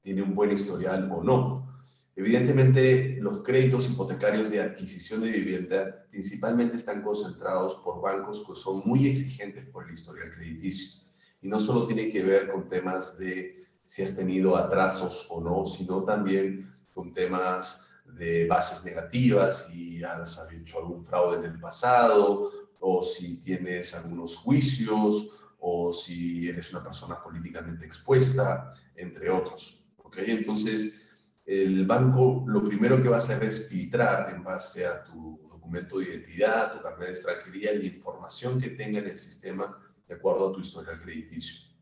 tiene 0.01 0.21
un 0.21 0.35
buen 0.35 0.51
historial 0.51 1.09
o 1.11 1.23
no. 1.23 1.67
Evidentemente, 2.15 3.17
los 3.21 3.39
créditos 3.39 3.89
hipotecarios 3.89 4.51
de 4.51 4.61
adquisición 4.61 5.21
de 5.21 5.31
vivienda 5.31 6.05
principalmente 6.11 6.75
están 6.75 7.01
concentrados 7.01 7.75
por 7.83 8.01
bancos 8.01 8.45
que 8.47 8.55
son 8.55 8.83
muy 8.85 9.07
exigentes 9.07 9.65
por 9.69 9.87
el 9.87 9.93
historial 9.95 10.29
crediticio. 10.29 11.06
Y 11.41 11.47
no 11.47 11.59
solo 11.59 11.85
tiene 11.85 12.09
que 12.09 12.23
ver 12.23 12.51
con 12.51 12.67
temas 12.67 13.17
de 13.17 13.65
si 13.85 14.03
has 14.03 14.15
tenido 14.15 14.57
atrasos 14.57 15.27
o 15.29 15.41
no, 15.41 15.65
sino 15.65 16.03
también 16.03 16.73
con 16.93 17.11
temas 17.11 17.89
de 18.05 18.47
bases 18.47 18.85
negativas, 18.85 19.67
si 19.67 20.03
has 20.03 20.47
hecho 20.51 20.79
algún 20.79 21.05
fraude 21.05 21.37
en 21.37 21.45
el 21.53 21.59
pasado, 21.59 22.51
o 22.79 23.03
si 23.03 23.37
tienes 23.37 23.93
algunos 23.95 24.35
juicios, 24.37 25.29
o 25.59 25.91
si 25.91 26.49
eres 26.49 26.71
una 26.71 26.83
persona 26.83 27.21
políticamente 27.21 27.85
expuesta, 27.85 28.71
entre 28.95 29.29
otros. 29.29 29.85
¿okay? 29.97 30.31
Entonces, 30.31 31.09
el 31.45 31.85
banco 31.85 32.43
lo 32.47 32.63
primero 32.63 33.01
que 33.01 33.09
va 33.09 33.15
a 33.15 33.19
hacer 33.19 33.43
es 33.43 33.69
filtrar 33.69 34.33
en 34.33 34.43
base 34.43 34.85
a 34.85 35.03
tu 35.03 35.39
documento 35.49 35.99
de 35.99 36.05
identidad, 36.05 36.73
tu 36.73 36.81
carnet 36.81 37.07
de 37.07 37.13
extranjería 37.13 37.73
la 37.73 37.85
información 37.85 38.59
que 38.59 38.71
tenga 38.71 38.99
en 38.99 39.07
el 39.07 39.19
sistema 39.19 39.77
de 40.07 40.15
acuerdo 40.15 40.49
a 40.49 40.53
tu 40.53 40.61
historial 40.61 40.99
crediticio. 40.99 41.75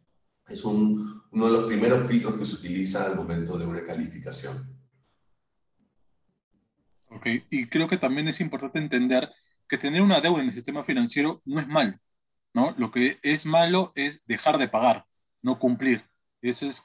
Es 0.48 0.63
uno 0.63 1.24
de 1.32 1.51
los 1.51 1.65
primeros 1.65 2.08
filtros 2.08 2.36
que 2.36 2.46
se 2.46 2.55
utiliza 2.55 3.05
al 3.05 3.15
momento 3.15 3.58
de 3.58 3.65
una 3.65 3.84
calificación. 3.84 4.75
Ok, 7.10 7.27
y 7.50 7.67
creo 7.67 7.88
que 7.88 7.98
también 7.98 8.27
es 8.27 8.41
importante 8.41 8.77
entender 8.77 9.32
que 9.67 9.77
tener 9.77 10.01
una 10.01 10.22
deuda 10.22 10.41
en 10.41 10.50
el 10.50 10.53
sistema 10.53 10.84
financiero 10.84 11.41
no 11.46 11.60
es 11.60 11.67
malo, 11.67 11.98
¿no? 12.53 12.75
Lo 12.77 12.91
que 12.91 13.20
es 13.24 13.46
malo 13.46 13.91
es 13.96 14.25
dejar 14.27 14.58
de 14.58 14.67
pagar, 14.67 15.05
no 15.41 15.58
cumplir. 15.58 16.03
Eso 16.41 16.67
es 16.67 16.84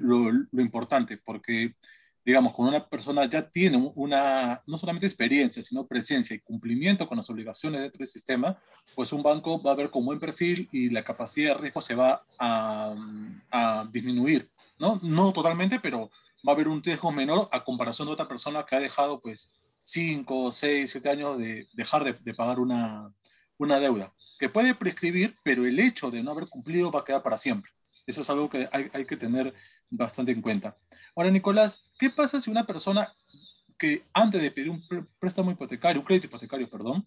lo, 0.00 0.30
lo 0.30 0.62
importante, 0.62 1.18
porque 1.18 1.74
digamos, 2.24 2.52
cuando 2.52 2.76
una 2.76 2.88
persona 2.88 3.24
ya 3.26 3.48
tiene 3.48 3.76
una, 3.94 4.62
no 4.66 4.78
solamente 4.78 5.06
experiencia, 5.06 5.62
sino 5.62 5.86
presencia 5.86 6.36
y 6.36 6.40
cumplimiento 6.40 7.08
con 7.08 7.16
las 7.16 7.28
obligaciones 7.30 7.80
dentro 7.80 7.98
del 7.98 8.06
sistema, 8.06 8.58
pues 8.94 9.12
un 9.12 9.22
banco 9.22 9.60
va 9.60 9.72
a 9.72 9.76
ver 9.76 9.90
con 9.90 10.04
buen 10.04 10.20
perfil 10.20 10.68
y 10.70 10.90
la 10.90 11.02
capacidad 11.02 11.54
de 11.54 11.62
riesgo 11.62 11.80
se 11.80 11.94
va 11.94 12.24
a, 12.38 12.94
disminuir, 13.90 14.50
¿no? 14.78 15.00
No 15.02 15.32
totalmente, 15.32 15.80
pero 15.80 16.10
va 16.46 16.52
a 16.52 16.54
haber 16.54 16.68
un 16.68 16.82
riesgo 16.82 17.10
menor 17.10 17.48
a 17.50 17.64
comparación 17.64 18.06
de 18.06 18.14
otra 18.14 18.28
persona 18.28 18.64
que 18.64 18.76
ha 18.76 18.80
dejado, 18.80 19.20
pues, 19.20 19.52
5, 19.84 20.52
6, 20.52 20.90
7 20.90 21.10
años 21.10 21.40
de 21.40 21.66
dejar 21.72 22.04
de, 22.04 22.12
de 22.12 22.34
pagar 22.34 22.60
una, 22.60 23.12
una 23.58 23.80
deuda, 23.80 24.12
que 24.38 24.48
puede 24.48 24.74
prescribir, 24.74 25.34
pero 25.42 25.66
el 25.66 25.78
hecho 25.78 26.10
de 26.10 26.22
no 26.22 26.32
haber 26.32 26.48
cumplido 26.48 26.90
va 26.90 27.00
a 27.00 27.04
quedar 27.04 27.22
para 27.22 27.36
siempre. 27.36 27.72
Eso 28.06 28.20
es 28.20 28.30
algo 28.30 28.48
que 28.48 28.68
hay, 28.72 28.88
hay 28.92 29.04
que 29.04 29.16
tener 29.16 29.54
bastante 29.92 30.32
en 30.32 30.42
cuenta. 30.42 30.76
Ahora, 31.14 31.30
Nicolás, 31.30 31.84
¿qué 31.98 32.10
pasa 32.10 32.40
si 32.40 32.50
una 32.50 32.66
persona 32.66 33.12
que 33.78 34.04
antes 34.12 34.40
de 34.40 34.50
pedir 34.50 34.70
un 34.70 34.82
préstamo 35.18 35.50
hipotecario, 35.50 36.00
un 36.00 36.06
crédito 36.06 36.26
hipotecario, 36.26 36.68
perdón, 36.68 37.04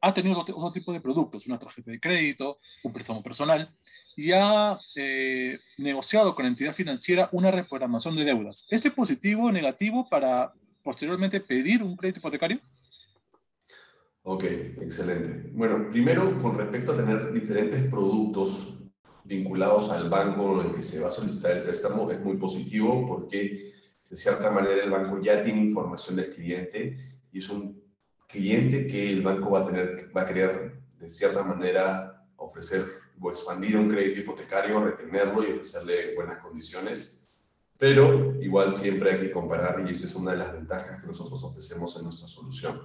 ha 0.00 0.12
tenido 0.12 0.38
otro, 0.38 0.72
tipo 0.72 0.92
de 0.92 1.00
productos, 1.00 1.46
una 1.46 1.58
tarjeta 1.58 1.90
de 1.90 2.00
crédito, 2.00 2.58
un 2.82 2.92
préstamo 2.92 3.22
personal, 3.22 3.72
y 4.16 4.32
ha 4.32 4.78
eh, 4.94 5.58
negociado 5.78 6.34
con 6.34 6.44
la 6.44 6.50
entidad 6.50 6.74
financiera 6.74 7.28
una 7.32 7.50
reprogramación 7.50 8.14
de 8.16 8.24
deudas. 8.24 8.66
¿Esto 8.70 8.88
es 8.88 8.94
positivo 8.94 9.44
o 9.44 9.52
negativo 9.52 10.08
para 10.08 10.52
posteriormente 10.82 11.40
pedir 11.40 11.82
un 11.82 11.96
crédito 11.96 12.20
hipotecario? 12.20 12.60
Ok, 14.22 14.44
excelente. 14.44 15.50
Bueno, 15.52 15.88
primero, 15.90 16.36
con 16.38 16.58
respecto 16.58 16.92
a 16.92 16.96
tener 16.96 17.32
diferentes 17.32 17.88
productos 17.88 18.85
vinculados 19.26 19.90
al 19.90 20.08
banco 20.08 20.60
en 20.60 20.68
el 20.68 20.74
que 20.74 20.82
se 20.82 21.00
va 21.00 21.08
a 21.08 21.10
solicitar 21.10 21.52
el 21.52 21.64
préstamo, 21.64 22.10
es 22.10 22.20
muy 22.20 22.36
positivo 22.36 23.04
porque 23.06 23.72
de 24.08 24.16
cierta 24.16 24.50
manera 24.50 24.84
el 24.84 24.90
banco 24.90 25.20
ya 25.20 25.42
tiene 25.42 25.62
información 25.62 26.16
del 26.16 26.32
cliente 26.32 26.96
y 27.32 27.38
es 27.38 27.48
un 27.48 27.82
cliente 28.28 28.86
que 28.86 29.10
el 29.10 29.22
banco 29.22 29.50
va 29.50 29.60
a, 29.60 29.66
tener, 29.66 30.10
va 30.16 30.22
a 30.22 30.26
querer 30.26 30.80
de 30.98 31.10
cierta 31.10 31.42
manera 31.42 32.24
ofrecer 32.36 32.84
o 33.20 33.30
expandir 33.30 33.76
un 33.76 33.88
crédito 33.88 34.20
hipotecario, 34.20 34.82
retenerlo 34.82 35.42
y 35.42 35.52
ofrecerle 35.52 36.14
buenas 36.14 36.38
condiciones. 36.42 37.30
Pero 37.78 38.40
igual 38.40 38.72
siempre 38.72 39.12
hay 39.12 39.18
que 39.18 39.30
comparar 39.30 39.84
y 39.86 39.92
esa 39.92 40.06
es 40.06 40.14
una 40.14 40.32
de 40.32 40.38
las 40.38 40.52
ventajas 40.52 41.00
que 41.00 41.06
nosotros 41.06 41.42
ofrecemos 41.42 41.96
en 41.96 42.04
nuestra 42.04 42.26
solución. 42.28 42.80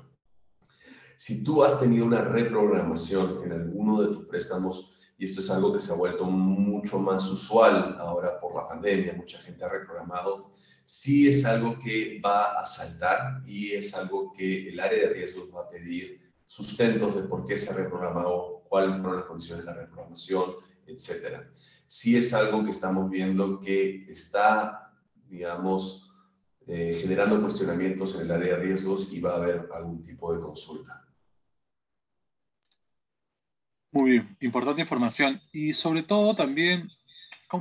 Si 1.15 1.43
tú 1.43 1.63
has 1.63 1.79
tenido 1.79 2.05
una 2.05 2.21
reprogramación 2.21 3.43
en 3.43 3.51
alguno 3.51 4.01
de 4.01 4.07
tus 4.07 4.25
préstamos, 4.25 4.90
y 5.21 5.25
esto 5.25 5.39
es 5.39 5.51
algo 5.51 5.71
que 5.71 5.79
se 5.79 5.93
ha 5.93 5.95
vuelto 5.95 6.25
mucho 6.25 6.97
más 6.97 7.29
usual 7.29 7.95
ahora 7.99 8.39
por 8.39 8.55
la 8.55 8.67
pandemia, 8.67 9.13
mucha 9.13 9.37
gente 9.37 9.63
ha 9.63 9.69
reprogramado, 9.69 10.49
sí 10.83 11.27
es 11.27 11.45
algo 11.45 11.77
que 11.77 12.19
va 12.25 12.59
a 12.59 12.65
saltar 12.65 13.43
y 13.45 13.71
es 13.71 13.93
algo 13.93 14.33
que 14.33 14.69
el 14.69 14.79
área 14.79 14.97
de 14.97 15.13
riesgos 15.13 15.53
va 15.55 15.61
a 15.61 15.69
pedir 15.69 16.19
sustentos 16.47 17.15
de 17.15 17.21
por 17.21 17.45
qué 17.45 17.55
se 17.55 17.71
ha 17.71 17.75
reprogramado, 17.75 18.63
cuáles 18.67 18.99
fueron 18.99 19.17
las 19.17 19.25
condiciones 19.25 19.63
de 19.63 19.71
la 19.71 19.77
reprogramación, 19.77 20.55
etcétera. 20.87 21.47
Sí 21.85 22.17
es 22.17 22.33
algo 22.33 22.63
que 22.63 22.71
estamos 22.71 23.07
viendo 23.07 23.59
que 23.59 24.07
está, 24.09 24.91
digamos, 25.29 26.15
eh, 26.65 26.97
generando 26.99 27.39
cuestionamientos 27.39 28.15
en 28.15 28.21
el 28.21 28.31
área 28.31 28.55
de 28.55 28.63
riesgos 28.63 29.13
y 29.13 29.19
va 29.19 29.33
a 29.33 29.35
haber 29.35 29.69
algún 29.71 30.01
tipo 30.01 30.33
de 30.33 30.41
consulta. 30.41 31.10
Muy 33.91 34.11
bien, 34.11 34.37
importante 34.39 34.81
información. 34.81 35.41
Y 35.51 35.73
sobre 35.73 36.03
todo 36.03 36.35
también, 36.35 36.89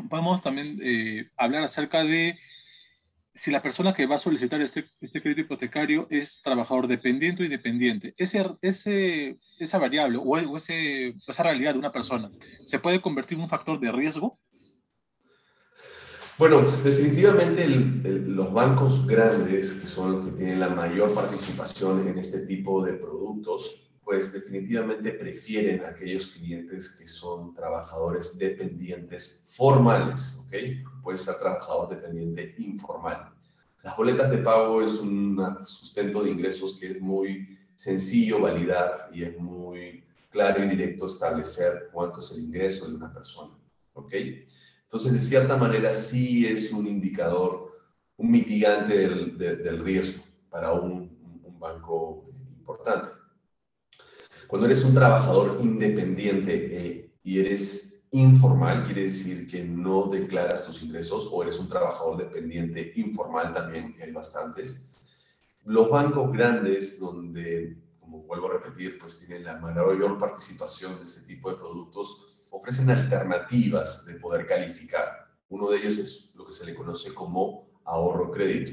vamos 0.05 0.43
también 0.43 0.79
eh, 0.83 1.29
hablar 1.37 1.65
acerca 1.65 2.05
de 2.05 2.39
si 3.35 3.51
la 3.51 3.63
persona 3.63 3.93
que 3.93 4.07
va 4.07 4.17
a 4.17 4.21
solicitar 4.21 4.61
este, 4.61 4.89
este 5.01 5.21
crédito 5.21 5.41
hipotecario 5.43 6.07
es 6.11 6.41
trabajador 6.43 6.87
dependiente 6.87 7.43
o 7.43 7.45
independiente. 7.45 8.15
Ese, 8.17 8.45
ese, 8.61 9.37
esa 9.59 9.79
variable 9.79 10.19
o, 10.21 10.57
ese, 10.57 11.09
esa 11.27 11.43
realidad 11.43 11.73
de 11.73 11.79
una 11.79 11.93
persona, 11.93 12.31
¿se 12.65 12.79
puede 12.79 13.01
convertir 13.01 13.37
en 13.37 13.43
un 13.43 13.49
factor 13.49 13.81
de 13.81 13.91
riesgo? 13.91 14.39
Bueno, 16.39 16.63
definitivamente 16.83 17.67
los 17.69 18.53
bancos 18.53 19.07
grandes, 19.07 19.75
que 19.75 19.87
son 19.87 20.13
los 20.13 20.25
que 20.25 20.33
tienen 20.33 20.61
la 20.61 20.71
mayor 20.71 21.15
participación 21.15 22.09
en 22.09 22.19
este 22.19 22.47
tipo 22.47 22.85
de 22.85 22.95
productos, 22.95 23.90
pues 24.11 24.33
definitivamente 24.33 25.13
prefieren 25.13 25.85
aquellos 25.85 26.27
clientes 26.33 26.97
que 26.99 27.07
son 27.07 27.55
trabajadores 27.55 28.37
dependientes 28.37 29.55
formales, 29.57 30.45
¿ok? 30.45 31.01
Puede 31.01 31.17
ser 31.17 31.37
trabajador 31.37 31.91
dependiente 31.91 32.57
informal. 32.59 33.33
Las 33.85 33.97
boletas 33.97 34.29
de 34.33 34.39
pago 34.39 34.83
es 34.83 34.95
un 34.95 35.39
sustento 35.65 36.25
de 36.25 36.31
ingresos 36.31 36.77
que 36.81 36.91
es 36.91 37.01
muy 37.01 37.57
sencillo 37.77 38.41
validar 38.41 39.11
y 39.13 39.23
es 39.23 39.39
muy 39.39 40.03
claro 40.29 40.65
y 40.65 40.69
directo 40.69 41.07
establecer 41.07 41.89
cuánto 41.93 42.19
es 42.19 42.33
el 42.33 42.43
ingreso 42.43 42.89
de 42.89 42.97
una 42.97 43.15
persona, 43.15 43.55
¿ok? 43.93 44.13
Entonces, 44.83 45.13
de 45.13 45.21
cierta 45.21 45.57
manera, 45.57 45.95
sí 45.95 46.49
es 46.49 46.73
un 46.73 46.89
indicador, 46.89 47.79
un 48.17 48.33
mitigante 48.33 49.09
del, 49.09 49.85
riesgo 49.85 50.25
para 50.51 50.73
un 50.73 51.17
banco 51.61 52.25
importante. 52.59 53.20
Cuando 54.51 54.67
eres 54.67 54.85
un 54.85 54.95
trabajador 54.95 55.59
independiente 55.61 56.53
eh, 56.73 57.15
y 57.23 57.39
eres 57.39 58.03
informal, 58.11 58.83
quiere 58.83 59.05
decir 59.05 59.49
que 59.49 59.63
no 59.63 60.07
declaras 60.07 60.67
tus 60.67 60.83
ingresos 60.83 61.29
o 61.31 61.41
eres 61.45 61.61
un 61.61 61.69
trabajador 61.69 62.17
dependiente 62.17 62.93
informal 62.97 63.53
también, 63.53 63.95
que 63.95 64.03
hay 64.03 64.11
bastantes. 64.11 64.91
Los 65.65 65.89
bancos 65.89 66.33
grandes, 66.33 66.99
donde, 66.99 67.77
como 68.01 68.25
vuelvo 68.25 68.49
a 68.49 68.55
repetir, 68.55 68.99
pues 68.99 69.21
tienen 69.21 69.45
la 69.45 69.57
mayor 69.59 70.19
participación 70.19 70.99
de 70.99 71.05
este 71.05 71.33
tipo 71.33 71.49
de 71.53 71.57
productos, 71.59 72.41
ofrecen 72.51 72.91
alternativas 72.91 74.05
de 74.07 74.15
poder 74.15 74.49
calificar. 74.49 75.29
Uno 75.49 75.71
de 75.71 75.79
ellos 75.79 75.97
es 75.97 76.33
lo 76.35 76.45
que 76.45 76.53
se 76.53 76.67
le 76.67 76.75
conoce 76.75 77.15
como 77.15 77.69
ahorro 77.85 78.33
crédito. 78.33 78.73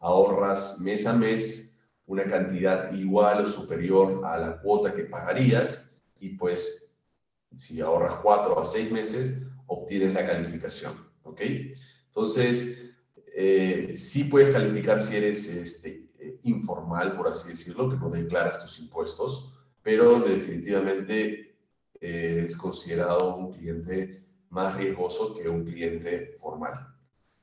Ahorras 0.00 0.80
mes 0.80 1.06
a 1.06 1.12
mes 1.12 1.73
una 2.06 2.24
cantidad 2.24 2.92
igual 2.92 3.42
o 3.42 3.46
superior 3.46 4.22
a 4.24 4.36
la 4.36 4.60
cuota 4.60 4.94
que 4.94 5.04
pagarías 5.04 6.00
y 6.20 6.30
pues 6.30 6.98
si 7.54 7.80
ahorras 7.80 8.16
cuatro 8.16 8.60
a 8.60 8.64
seis 8.64 8.90
meses, 8.90 9.46
obtienes 9.66 10.12
la 10.14 10.26
calificación, 10.26 10.92
¿ok? 11.22 11.40
Entonces, 12.06 12.90
eh, 13.34 13.92
sí 13.96 14.24
puedes 14.24 14.50
calificar 14.50 15.00
si 15.00 15.16
eres 15.16 15.48
este, 15.48 16.10
eh, 16.18 16.38
informal, 16.42 17.16
por 17.16 17.28
así 17.28 17.50
decirlo, 17.50 17.88
que 17.88 17.96
no 17.96 18.10
declaras 18.10 18.60
tus 18.60 18.78
impuestos, 18.80 19.58
pero 19.82 20.20
definitivamente 20.20 21.56
eh, 22.00 22.44
es 22.46 22.56
considerado 22.56 23.36
un 23.36 23.52
cliente 23.52 24.24
más 24.50 24.76
riesgoso 24.76 25.34
que 25.34 25.48
un 25.48 25.64
cliente 25.64 26.34
formal. 26.38 26.94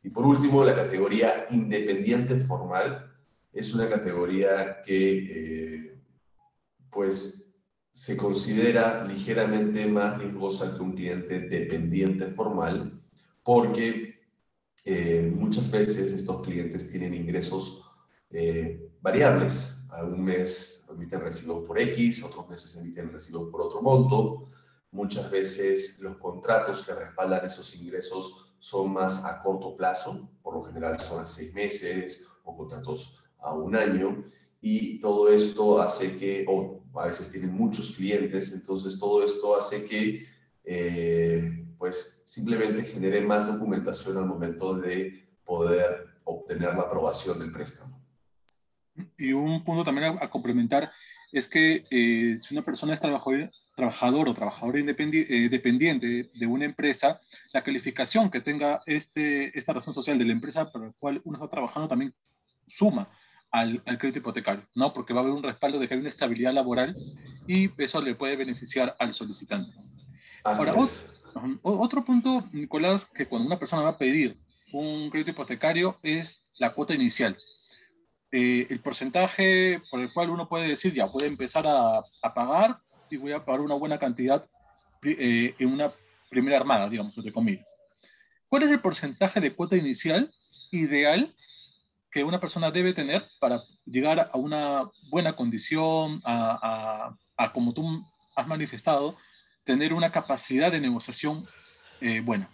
Y 0.04 0.10
por 0.10 0.26
último, 0.26 0.64
la 0.64 0.76
categoría 0.76 1.46
independiente 1.52 2.38
formal 2.38 3.11
es 3.54 3.74
una 3.74 3.90
categoría 3.90 4.82
que 4.82 5.18
eh, 5.18 6.02
pues 6.90 7.62
se 7.92 8.16
considera 8.16 9.04
ligeramente 9.06 9.86
más 9.88 10.18
riesgosa 10.18 10.76
que 10.76 10.82
un 10.82 10.94
cliente 10.94 11.40
dependiente 11.42 12.28
formal 12.28 13.02
porque 13.44 14.20
eh, 14.86 15.32
muchas 15.36 15.70
veces 15.70 16.12
estos 16.14 16.42
clientes 16.42 16.90
tienen 16.90 17.14
ingresos 17.14 17.92
eh, 18.30 18.92
variables. 19.02 19.78
Algún 19.90 20.24
mes 20.24 20.88
emiten 20.90 21.22
recibos 21.22 21.68
por 21.68 21.80
X, 21.80 22.24
otros 22.24 22.50
meses 22.50 22.76
emiten 22.78 23.12
recibos 23.12 23.50
por 23.52 23.62
otro 23.62 23.82
monto. 23.82 24.48
Muchas 24.92 25.30
veces 25.30 26.00
los 26.00 26.18
contratos 26.18 26.84
que 26.84 26.94
respaldan 26.94 27.46
esos 27.46 27.76
ingresos 27.76 28.56
son 28.60 28.94
más 28.94 29.26
a 29.26 29.42
corto 29.42 29.76
plazo, 29.76 30.30
por 30.42 30.56
lo 30.56 30.64
general 30.64 31.00
son 31.00 31.22
a 31.22 31.26
seis 31.26 31.54
meses 31.54 32.26
o 32.44 32.56
contratos 32.56 33.24
a 33.42 33.54
un 33.54 33.76
año 33.76 34.24
y 34.62 35.00
todo 35.00 35.34
esto 35.34 35.82
hace 35.82 36.18
que, 36.18 36.46
o 36.48 36.84
a 36.96 37.08
veces 37.08 37.32
tienen 37.32 37.52
muchos 37.52 37.92
clientes, 37.96 38.54
entonces 38.54 39.00
todo 39.00 39.26
esto 39.26 39.58
hace 39.58 39.86
que 39.86 40.26
eh, 40.64 41.66
pues 41.78 42.22
simplemente 42.26 42.86
genere 42.86 43.22
más 43.22 43.48
documentación 43.48 44.18
al 44.18 44.28
momento 44.28 44.76
de 44.76 45.28
poder 45.44 46.06
obtener 46.24 46.76
la 46.76 46.82
aprobación 46.82 47.40
del 47.40 47.52
préstamo. 47.52 48.00
Y 49.18 49.34
un 49.34 49.64
punto 49.64 49.84
también 49.84 50.18
a, 50.22 50.30
complementar 50.30 50.92
es 51.32 51.48
que 51.48 51.86
eh, 51.90 52.38
si 52.38 52.54
una 52.54 52.64
persona 52.64 52.94
es 52.94 53.00
trabajador, 53.00 54.30
o 54.30 54.34
trabajador 54.34 54.78
independiente, 54.78 55.36
eh, 55.36 55.50
dependiente 55.50 56.30
de 56.32 56.46
una 56.46 56.66
empresa, 56.66 57.20
la 57.52 57.64
calificación 57.64 58.30
que 58.30 58.42
tenga 58.42 58.82
este, 58.86 59.58
esta 59.58 59.74
razón 59.74 59.94
social 59.94 60.20
de 60.20 60.26
la 60.26 60.34
empresa 60.34 60.72
para 60.72 60.88
la 60.88 60.92
cual 60.92 61.20
uno 61.24 61.38
está 61.38 61.50
trabajando 61.50 61.88
también 61.88 62.14
suma 62.68 63.10
al, 63.52 63.84
crédito 64.00 64.20
hipotecario, 64.20 64.66
¿no? 64.76 64.94
Porque 64.94 65.14
va 65.14 65.20
a 65.20 65.24
haber 65.24 65.36
un 65.36 65.44
respaldo 65.44 65.78
de 65.80 65.88
que 65.88 65.94
hay 65.94 66.00
una 66.00 66.10
estabilidad 66.10 66.54
laboral 66.54 66.96
y 67.48 67.70
eso 67.82 68.02
le 68.02 68.16
puede 68.16 68.36
beneficiar 68.36 68.96
al 68.98 69.14
solicitante. 69.14 69.72
Ahora, 70.44 70.74
otro, 71.62 72.04
punto, 72.04 72.48
Nicolás, 72.52 73.06
que 73.06 73.28
cuando 73.28 73.48
una 73.48 73.60
persona 73.60 73.84
va 73.84 73.90
a 73.90 73.98
pedir 73.98 74.38
un 74.72 75.10
crédito 75.10 75.32
hipotecario 75.32 75.98
es 76.02 76.46
la 76.58 76.72
cuota 76.72 76.94
inicial. 76.94 77.38
Eh, 78.32 78.68
el 78.70 78.80
porcentaje 78.80 79.82
por 79.92 80.00
el 80.00 80.12
cual 80.14 80.30
uno 80.30 80.48
puede 80.48 80.68
decir, 80.68 80.94
ya, 80.94 81.12
puede 81.12 81.28
empezar 81.28 81.68
a, 81.68 81.98
a 81.98 82.34
pagar 82.34 82.80
y 83.10 83.18
voy 83.18 83.34
a 83.34 83.44
pagar 83.44 83.60
una 83.60 83.76
buena 83.76 84.00
cantidad 84.00 84.46
eh, 85.04 85.56
en 85.60 85.74
una 85.74 85.92
primera 86.30 86.58
armada, 86.58 86.88
digamos, 86.88 87.18
entre 87.18 87.34
comillas. 87.34 87.76
¿Cuál 88.48 88.64
es 88.64 88.72
el 88.72 88.80
porcentaje 88.80 89.40
de 89.40 89.54
cuota 89.54 89.76
inicial 89.76 90.32
ideal 90.72 91.34
que 92.12 92.24
una 92.24 92.40
persona 92.40 92.72
debe 92.72 92.94
tener 92.94 93.26
para 93.40 93.64
llegar 93.86 94.30
a 94.32 94.38
una 94.38 94.90
buena 95.10 95.36
condición, 95.36 96.22
a, 96.26 97.16
a, 97.38 97.54
como 97.54 97.74
tú 97.74 97.84
has 98.36 98.48
manifestado, 98.48 99.16
tener 99.64 99.94
una 99.94 100.12
capacidad 100.12 100.72
de 100.72 100.82
negociación 100.82 101.46
eh, 102.02 102.22
buena? 102.22 102.50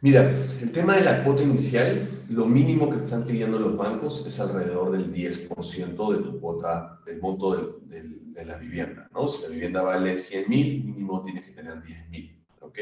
Mira, 0.00 0.30
el 0.60 0.70
tema 0.70 0.94
de 0.94 1.02
la 1.02 1.24
cuota 1.24 1.42
inicial, 1.42 2.08
lo 2.28 2.46
mínimo 2.46 2.88
que 2.88 2.98
están 2.98 3.26
pidiendo 3.26 3.58
los 3.58 3.76
bancos 3.76 4.24
es 4.26 4.38
alrededor 4.38 4.92
del 4.92 5.12
10% 5.12 6.12
de 6.12 6.22
tu 6.22 6.40
cuota, 6.40 7.00
del 7.04 7.20
monto 7.20 7.80
de, 7.82 8.44
la 8.44 8.56
vivienda, 8.56 9.10
¿no? 9.12 9.26
Si 9.26 9.42
la 9.42 9.48
vivienda 9.48 9.82
vale 9.82 10.16
100 10.16 10.48
mil, 10.48 10.84
mínimo 10.84 11.20
tienes 11.22 11.44
que 11.44 11.50
tener 11.50 11.82
10 11.82 12.08
mil, 12.08 12.40
¿ok? 12.60 12.78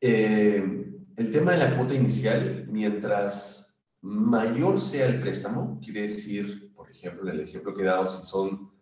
Eh, 0.00 1.01
el 1.16 1.32
tema 1.32 1.52
de 1.52 1.58
la 1.58 1.76
cuota 1.76 1.94
inicial, 1.94 2.66
mientras 2.68 3.80
mayor 4.00 4.80
sea 4.80 5.06
el 5.06 5.20
préstamo, 5.20 5.80
quiere 5.82 6.02
decir, 6.02 6.72
por 6.74 6.90
ejemplo, 6.90 7.28
en 7.28 7.36
el 7.36 7.40
ejemplo 7.40 7.74
que 7.74 7.82
he 7.82 7.86
dado, 7.86 8.06
si 8.06 8.24
son, 8.24 8.72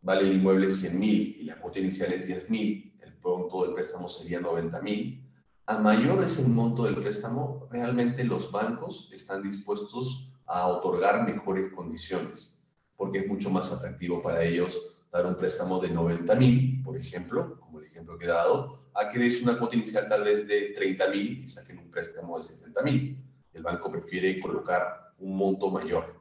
vale 0.00 0.22
el 0.22 0.36
inmueble 0.36 0.70
100 0.70 0.98
mil 0.98 1.36
y 1.40 1.44
la 1.44 1.60
cuota 1.60 1.78
inicial 1.78 2.12
es 2.12 2.26
10 2.26 2.50
mil, 2.50 2.96
el 3.00 3.14
monto 3.22 3.64
del 3.64 3.74
préstamo 3.74 4.08
sería 4.08 4.40
90 4.40 4.80
mil 4.82 5.24
a 5.66 5.78
mayor 5.78 6.22
es 6.22 6.38
el 6.38 6.48
monto 6.48 6.84
del 6.84 6.96
préstamo, 6.96 7.66
realmente 7.70 8.22
los 8.22 8.52
bancos 8.52 9.10
están 9.14 9.42
dispuestos 9.42 10.34
a 10.44 10.66
otorgar 10.66 11.24
mejores 11.24 11.72
condiciones, 11.72 12.68
porque 12.96 13.20
es 13.20 13.26
mucho 13.26 13.48
más 13.48 13.72
atractivo 13.72 14.20
para 14.20 14.44
ellos 14.44 14.93
dar 15.18 15.26
un 15.26 15.36
préstamo 15.36 15.78
de 15.78 15.88
90 15.88 16.34
mil, 16.34 16.82
por 16.82 16.96
ejemplo, 16.96 17.58
como 17.60 17.78
el 17.78 17.86
ejemplo 17.86 18.18
que 18.18 18.26
he 18.26 18.28
dado, 18.28 18.90
a 18.94 19.08
que 19.08 19.18
des 19.18 19.42
una 19.42 19.58
cuota 19.58 19.76
inicial 19.76 20.08
tal 20.08 20.24
vez 20.24 20.46
de 20.46 20.72
30 20.74 21.08
mil 21.08 21.44
y 21.44 21.48
saquen 21.48 21.78
un 21.78 21.90
préstamo 21.90 22.36
de 22.36 22.42
70 22.42 22.82
mil. 22.82 23.18
El 23.52 23.62
banco 23.62 23.90
prefiere 23.90 24.40
colocar 24.40 25.14
un 25.18 25.36
monto 25.36 25.70
mayor. 25.70 26.20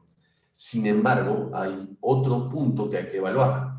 Sin 0.55 0.85
embargo, 0.85 1.49
hay 1.53 1.97
otro 2.01 2.47
punto 2.49 2.89
que 2.89 2.97
hay 2.97 3.07
que 3.07 3.17
evaluar. 3.17 3.73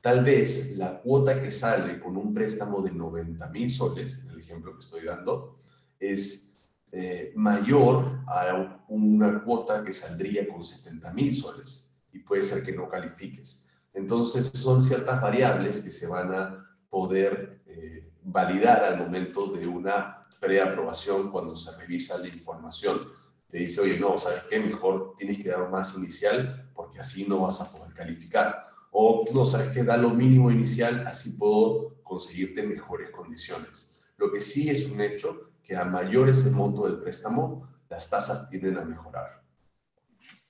Tal 0.00 0.24
vez 0.24 0.76
la 0.76 1.00
cuota 1.00 1.40
que 1.40 1.50
sale 1.50 2.00
con 2.00 2.16
un 2.16 2.34
préstamo 2.34 2.80
de 2.82 2.90
90 2.90 3.46
mil 3.48 3.70
soles 3.70 4.26
ejemplo 4.44 4.72
que 4.72 4.80
estoy 4.80 5.04
dando, 5.04 5.56
es 5.98 6.58
eh, 6.92 7.32
mayor 7.34 8.20
a 8.26 8.84
una 8.88 9.42
cuota 9.42 9.82
que 9.82 9.92
saldría 9.92 10.46
con 10.48 10.64
70 10.64 11.12
mil 11.12 11.34
soles 11.34 12.02
y 12.12 12.20
puede 12.20 12.42
ser 12.42 12.62
que 12.62 12.72
no 12.72 12.88
califiques. 12.88 13.63
Entonces 13.94 14.46
son 14.46 14.82
ciertas 14.82 15.22
variables 15.22 15.80
que 15.80 15.92
se 15.92 16.08
van 16.08 16.34
a 16.34 16.76
poder 16.90 17.60
eh, 17.66 18.10
validar 18.22 18.84
al 18.84 18.98
momento 18.98 19.46
de 19.46 19.66
una 19.66 20.26
preaprobación 20.40 21.30
cuando 21.30 21.54
se 21.54 21.76
revisa 21.76 22.18
la 22.18 22.26
información. 22.26 23.08
Te 23.48 23.58
dice, 23.58 23.80
oye, 23.80 23.98
no, 23.98 24.18
¿sabes 24.18 24.42
qué? 24.50 24.58
Mejor 24.58 25.14
tienes 25.16 25.38
que 25.38 25.48
dar 25.48 25.70
más 25.70 25.96
inicial 25.96 26.70
porque 26.74 26.98
así 26.98 27.24
no 27.28 27.40
vas 27.40 27.60
a 27.60 27.70
poder 27.70 27.94
calificar. 27.94 28.66
O 28.90 29.24
no, 29.32 29.46
¿sabes 29.46 29.68
qué? 29.68 29.84
Da 29.84 29.96
lo 29.96 30.10
mínimo 30.10 30.50
inicial, 30.50 31.06
así 31.06 31.32
puedo 31.38 32.02
conseguirte 32.02 32.64
mejores 32.64 33.10
condiciones. 33.10 34.04
Lo 34.16 34.30
que 34.30 34.40
sí 34.40 34.70
es 34.70 34.90
un 34.90 35.00
hecho 35.00 35.52
que 35.62 35.76
a 35.76 35.84
mayor 35.84 36.28
es 36.28 36.44
el 36.46 36.52
monto 36.52 36.86
del 36.86 36.98
préstamo, 36.98 37.68
las 37.88 38.10
tasas 38.10 38.50
tienden 38.50 38.76
a 38.76 38.84
mejorar. 38.84 39.42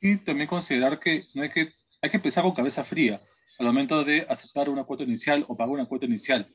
Y 0.00 0.16
también 0.16 0.48
considerar 0.48 0.98
que, 0.98 1.26
no 1.34 1.42
hay, 1.42 1.50
que 1.50 1.72
hay 2.02 2.10
que 2.10 2.18
pensar 2.18 2.42
con 2.42 2.52
cabeza 2.52 2.82
fría 2.82 3.20
al 3.58 3.66
momento 3.66 4.04
de 4.04 4.26
aceptar 4.28 4.68
una 4.68 4.84
cuota 4.84 5.04
inicial 5.04 5.44
o 5.49 5.56
pagar 5.56 5.75
una 5.75 5.87
cuota 5.87 6.06
inicial, 6.06 6.46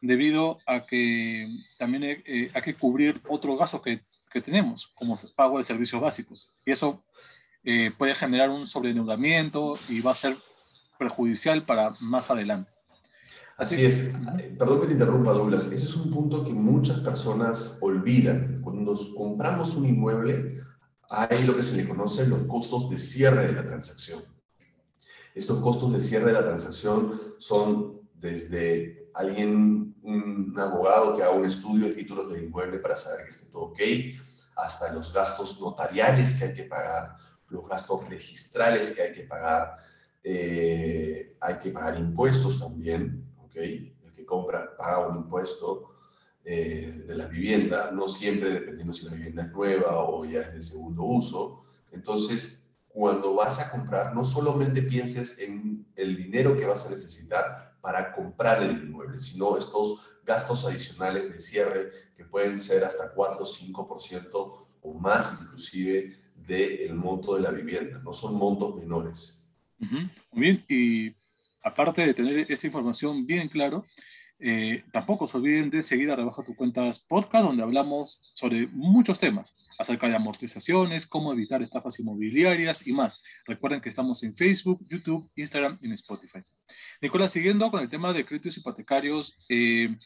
debido 0.00 0.58
a 0.66 0.84
que 0.84 1.48
también 1.78 2.04
eh, 2.04 2.50
hay 2.52 2.62
que 2.62 2.74
cubrir 2.74 3.20
otros 3.28 3.58
gastos 3.58 3.82
que, 3.82 4.02
que, 4.30 4.40
tenemos, 4.40 4.88
como 4.94 5.16
pago 5.34 5.58
de 5.58 5.64
servicios 5.64 6.00
básicos. 6.00 6.52
Y 6.64 6.72
eso 6.72 7.04
eh, 7.64 7.90
puede 7.96 8.14
generar 8.14 8.50
un 8.50 8.66
sobreendeudamiento 8.66 9.78
y 9.88 10.00
va 10.00 10.12
a 10.12 10.14
ser 10.14 10.36
perjudicial 10.98 11.62
para 11.64 11.90
más 12.00 12.30
adelante. 12.30 12.72
Así 13.56 13.84
es. 13.84 14.12
Perdón 14.58 14.82
que 14.82 14.86
te 14.86 14.92
interrumpa, 14.92 15.32
Douglas. 15.32 15.66
Ese 15.72 15.84
es 15.84 15.96
un 15.96 16.10
punto 16.10 16.44
que 16.44 16.52
muchas 16.52 17.00
personas 17.00 17.78
olvidan. 17.80 18.60
Cuando 18.62 18.94
compramos 19.16 19.74
un 19.76 19.86
inmueble, 19.86 20.60
hay 21.08 21.44
lo 21.44 21.56
que 21.56 21.62
se 21.62 21.76
le 21.76 21.88
conoce 21.88 22.26
los 22.26 22.44
costos 22.44 22.90
de 22.90 22.98
cierre 22.98 23.46
de 23.46 23.52
la 23.54 23.64
transacción. 23.64 24.22
Estos 25.36 25.60
costos 25.60 25.92
de 25.92 26.00
cierre 26.00 26.28
de 26.28 26.32
la 26.32 26.44
transacción 26.46 27.20
son 27.36 28.00
desde 28.14 29.10
alguien, 29.12 29.94
un 30.02 30.56
abogado 30.58 31.14
que 31.14 31.22
haga 31.22 31.32
un 31.32 31.44
estudio 31.44 31.88
de 31.88 31.94
títulos 31.94 32.32
del 32.32 32.44
inmueble 32.44 32.78
para 32.78 32.96
saber 32.96 33.24
que 33.24 33.32
esté 33.32 33.52
todo 33.52 33.64
ok, 33.64 33.78
hasta 34.56 34.90
los 34.94 35.12
gastos 35.12 35.60
notariales 35.60 36.36
que 36.36 36.46
hay 36.46 36.54
que 36.54 36.62
pagar, 36.62 37.18
los 37.48 37.68
gastos 37.68 38.08
registrales 38.08 38.92
que 38.92 39.02
hay 39.02 39.12
que 39.12 39.24
pagar, 39.24 39.76
eh, 40.24 41.36
hay 41.38 41.58
que 41.58 41.70
pagar 41.70 41.98
impuestos 42.00 42.58
también, 42.58 43.22
el 43.54 43.92
que 44.14 44.24
compra 44.24 44.74
paga 44.74 45.06
un 45.06 45.18
impuesto 45.18 45.90
eh, 46.46 47.04
de 47.06 47.14
la 47.14 47.26
vivienda, 47.26 47.90
no 47.90 48.08
siempre 48.08 48.54
dependiendo 48.54 48.94
si 48.94 49.04
la 49.04 49.12
vivienda 49.12 49.42
es 49.42 49.52
nueva 49.52 50.02
o 50.02 50.24
ya 50.24 50.40
es 50.40 50.54
de 50.54 50.62
segundo 50.62 51.02
uso. 51.02 51.60
Entonces, 51.92 52.65
cuando 52.96 53.34
vas 53.34 53.60
a 53.60 53.70
comprar, 53.70 54.14
no 54.14 54.24
solamente 54.24 54.80
pienses 54.80 55.38
en 55.38 55.86
el 55.96 56.16
dinero 56.16 56.56
que 56.56 56.64
vas 56.64 56.86
a 56.86 56.90
necesitar 56.90 57.76
para 57.82 58.10
comprar 58.14 58.62
el 58.62 58.70
inmueble, 58.70 59.18
sino 59.18 59.58
estos 59.58 60.12
gastos 60.24 60.64
adicionales 60.64 61.30
de 61.30 61.38
cierre 61.38 61.90
que 62.16 62.24
pueden 62.24 62.58
ser 62.58 62.84
hasta 62.84 63.12
4 63.12 63.42
o 63.42 63.44
5% 63.44 64.66
o 64.80 64.94
más 64.94 65.42
inclusive 65.42 66.18
del 66.36 66.94
monto 66.94 67.34
de 67.34 67.42
la 67.42 67.50
vivienda. 67.50 67.98
No 67.98 68.14
son 68.14 68.34
montos 68.36 68.74
menores. 68.76 69.46
Muy 69.78 70.10
bien, 70.32 70.64
y 70.66 71.14
aparte 71.62 72.00
de 72.00 72.14
tener 72.14 72.50
esta 72.50 72.66
información 72.66 73.26
bien 73.26 73.46
claro, 73.50 73.84
eh, 74.38 74.84
tampoco 74.92 75.26
se 75.26 75.38
olviden 75.38 75.70
de 75.70 75.82
seguir 75.82 76.10
a 76.10 76.16
Rebaja 76.16 76.42
tu 76.42 76.54
Cuentas 76.54 76.98
podcast, 77.00 77.46
donde 77.46 77.62
hablamos 77.62 78.20
sobre 78.34 78.66
muchos 78.66 79.18
temas 79.18 79.56
acerca 79.78 80.08
de 80.08 80.16
amortizaciones, 80.16 81.06
cómo 81.06 81.32
evitar 81.32 81.62
estafas 81.62 81.98
inmobiliarias 82.00 82.86
y 82.86 82.92
más. 82.92 83.22
Recuerden 83.46 83.80
que 83.80 83.88
estamos 83.88 84.22
en 84.24 84.36
Facebook, 84.36 84.86
YouTube, 84.88 85.30
Instagram 85.36 85.78
y 85.80 85.86
en 85.86 85.92
Spotify. 85.92 86.40
Nicolás, 87.00 87.32
siguiendo 87.32 87.70
con 87.70 87.80
el 87.80 87.88
tema 87.88 88.12
de 88.12 88.26
créditos 88.26 88.58
hipotecarios, 88.58 89.38
eh, 89.48 89.96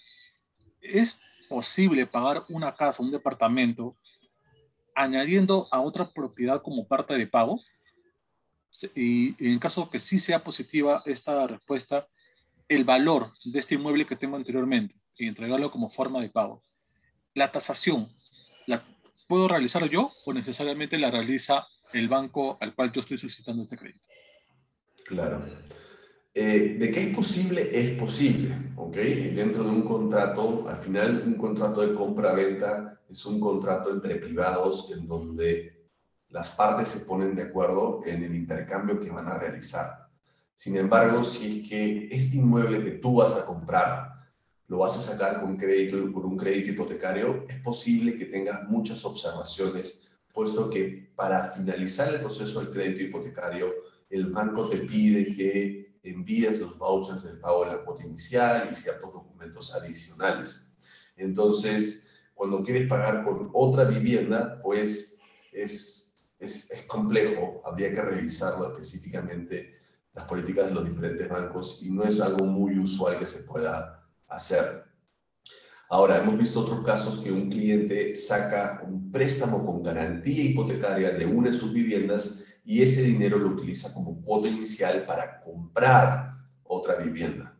¿es 0.80 1.18
posible 1.48 2.06
pagar 2.06 2.44
una 2.50 2.76
casa, 2.76 3.02
un 3.02 3.10
departamento, 3.10 3.96
añadiendo 4.94 5.66
a 5.72 5.80
otra 5.80 6.08
propiedad 6.12 6.62
como 6.62 6.86
parte 6.86 7.14
de 7.14 7.26
pago? 7.26 7.60
y 8.94 9.34
en 9.44 9.58
caso 9.58 9.90
que 9.90 9.98
sí 9.98 10.20
sea 10.20 10.44
positiva 10.44 11.02
esta 11.04 11.44
respuesta, 11.48 12.06
el 12.70 12.84
valor 12.84 13.32
de 13.44 13.58
este 13.58 13.74
inmueble 13.74 14.06
que 14.06 14.14
tengo 14.14 14.36
anteriormente 14.36 14.94
y 15.18 15.26
entregarlo 15.26 15.72
como 15.72 15.90
forma 15.90 16.20
de 16.20 16.30
pago. 16.30 16.62
La 17.34 17.50
tasación, 17.50 18.06
¿la 18.66 18.82
puedo 19.26 19.48
realizar 19.48 19.84
yo 19.90 20.12
o 20.24 20.32
necesariamente 20.32 20.96
la 20.96 21.10
realiza 21.10 21.66
el 21.92 22.08
banco 22.08 22.56
al 22.60 22.74
cual 22.74 22.92
yo 22.92 23.00
estoy 23.00 23.18
solicitando 23.18 23.64
este 23.64 23.76
crédito? 23.76 24.06
Claro. 25.04 25.44
Eh, 26.32 26.76
de 26.78 26.92
qué 26.92 27.10
es 27.10 27.16
posible, 27.16 27.70
es 27.72 27.98
posible, 27.98 28.54
¿ok? 28.76 28.94
Dentro 28.94 29.64
de 29.64 29.70
un 29.70 29.82
contrato, 29.82 30.68
al 30.68 30.80
final 30.80 31.24
un 31.26 31.34
contrato 31.34 31.80
de 31.80 31.92
compra-venta 31.92 33.00
es 33.10 33.26
un 33.26 33.40
contrato 33.40 33.90
entre 33.90 34.14
privados 34.14 34.92
en 34.92 35.08
donde 35.08 35.88
las 36.28 36.50
partes 36.50 36.86
se 36.86 37.04
ponen 37.04 37.34
de 37.34 37.42
acuerdo 37.42 38.02
en 38.06 38.22
el 38.22 38.36
intercambio 38.36 39.00
que 39.00 39.10
van 39.10 39.26
a 39.26 39.38
realizar. 39.38 39.99
Sin 40.60 40.76
embargo, 40.76 41.22
si 41.24 41.62
es 41.62 41.68
que 41.70 42.08
este 42.10 42.36
inmueble 42.36 42.84
que 42.84 42.98
tú 42.98 43.14
vas 43.14 43.34
a 43.34 43.46
comprar 43.46 44.10
lo 44.66 44.76
vas 44.76 44.94
a 44.94 45.00
sacar 45.00 45.40
con 45.40 45.56
crédito 45.56 45.96
por 46.12 46.26
un 46.26 46.36
crédito 46.36 46.72
hipotecario, 46.72 47.46
es 47.48 47.62
posible 47.62 48.14
que 48.14 48.26
tengas 48.26 48.68
muchas 48.68 49.02
observaciones, 49.06 50.18
puesto 50.34 50.68
que 50.68 51.12
para 51.16 51.52
finalizar 51.52 52.12
el 52.12 52.20
proceso 52.20 52.60
del 52.60 52.68
crédito 52.74 53.00
hipotecario, 53.04 53.72
el 54.10 54.26
banco 54.26 54.68
te 54.68 54.76
pide 54.80 55.34
que 55.34 55.98
envíes 56.02 56.60
los 56.60 56.76
vouchers 56.76 57.22
del 57.22 57.40
pago 57.40 57.64
de 57.64 57.70
la 57.70 57.82
cuota 57.82 58.04
inicial 58.04 58.68
y 58.70 58.74
ciertos 58.74 59.14
documentos 59.14 59.74
adicionales. 59.74 60.76
Entonces, 61.16 62.20
cuando 62.34 62.62
quieres 62.62 62.86
pagar 62.86 63.24
con 63.24 63.48
otra 63.54 63.84
vivienda, 63.84 64.60
pues 64.62 65.16
es 65.52 66.10
es, 66.40 66.84
complejo, 66.88 67.62
habría 67.64 67.92
que 67.92 68.00
revisarlo 68.00 68.70
específicamente 68.70 69.74
las 70.20 70.28
políticas 70.28 70.68
de 70.68 70.74
los 70.74 70.86
diferentes 70.86 71.28
bancos 71.28 71.80
y 71.82 71.90
no 71.90 72.04
es 72.04 72.20
algo 72.20 72.44
muy 72.44 72.78
usual 72.78 73.18
que 73.18 73.26
se 73.26 73.44
pueda 73.44 74.06
hacer. 74.28 74.84
Ahora, 75.88 76.18
hemos 76.18 76.38
visto 76.38 76.60
otros 76.60 76.84
casos 76.84 77.18
que 77.18 77.32
un 77.32 77.48
cliente 77.48 78.14
saca 78.14 78.82
un 78.86 79.10
préstamo 79.10 79.64
con 79.64 79.82
garantía 79.82 80.44
hipotecaria 80.44 81.10
de 81.12 81.26
una 81.26 81.48
de 81.48 81.54
sus 81.56 81.72
viviendas 81.72 82.46
y 82.64 82.82
ese 82.82 83.02
dinero 83.02 83.38
lo 83.38 83.48
utiliza 83.48 83.92
como 83.92 84.20
cuota 84.22 84.46
inicial 84.46 85.04
para 85.06 85.40
comprar 85.40 86.34
otra 86.64 86.96
vivienda. 86.96 87.58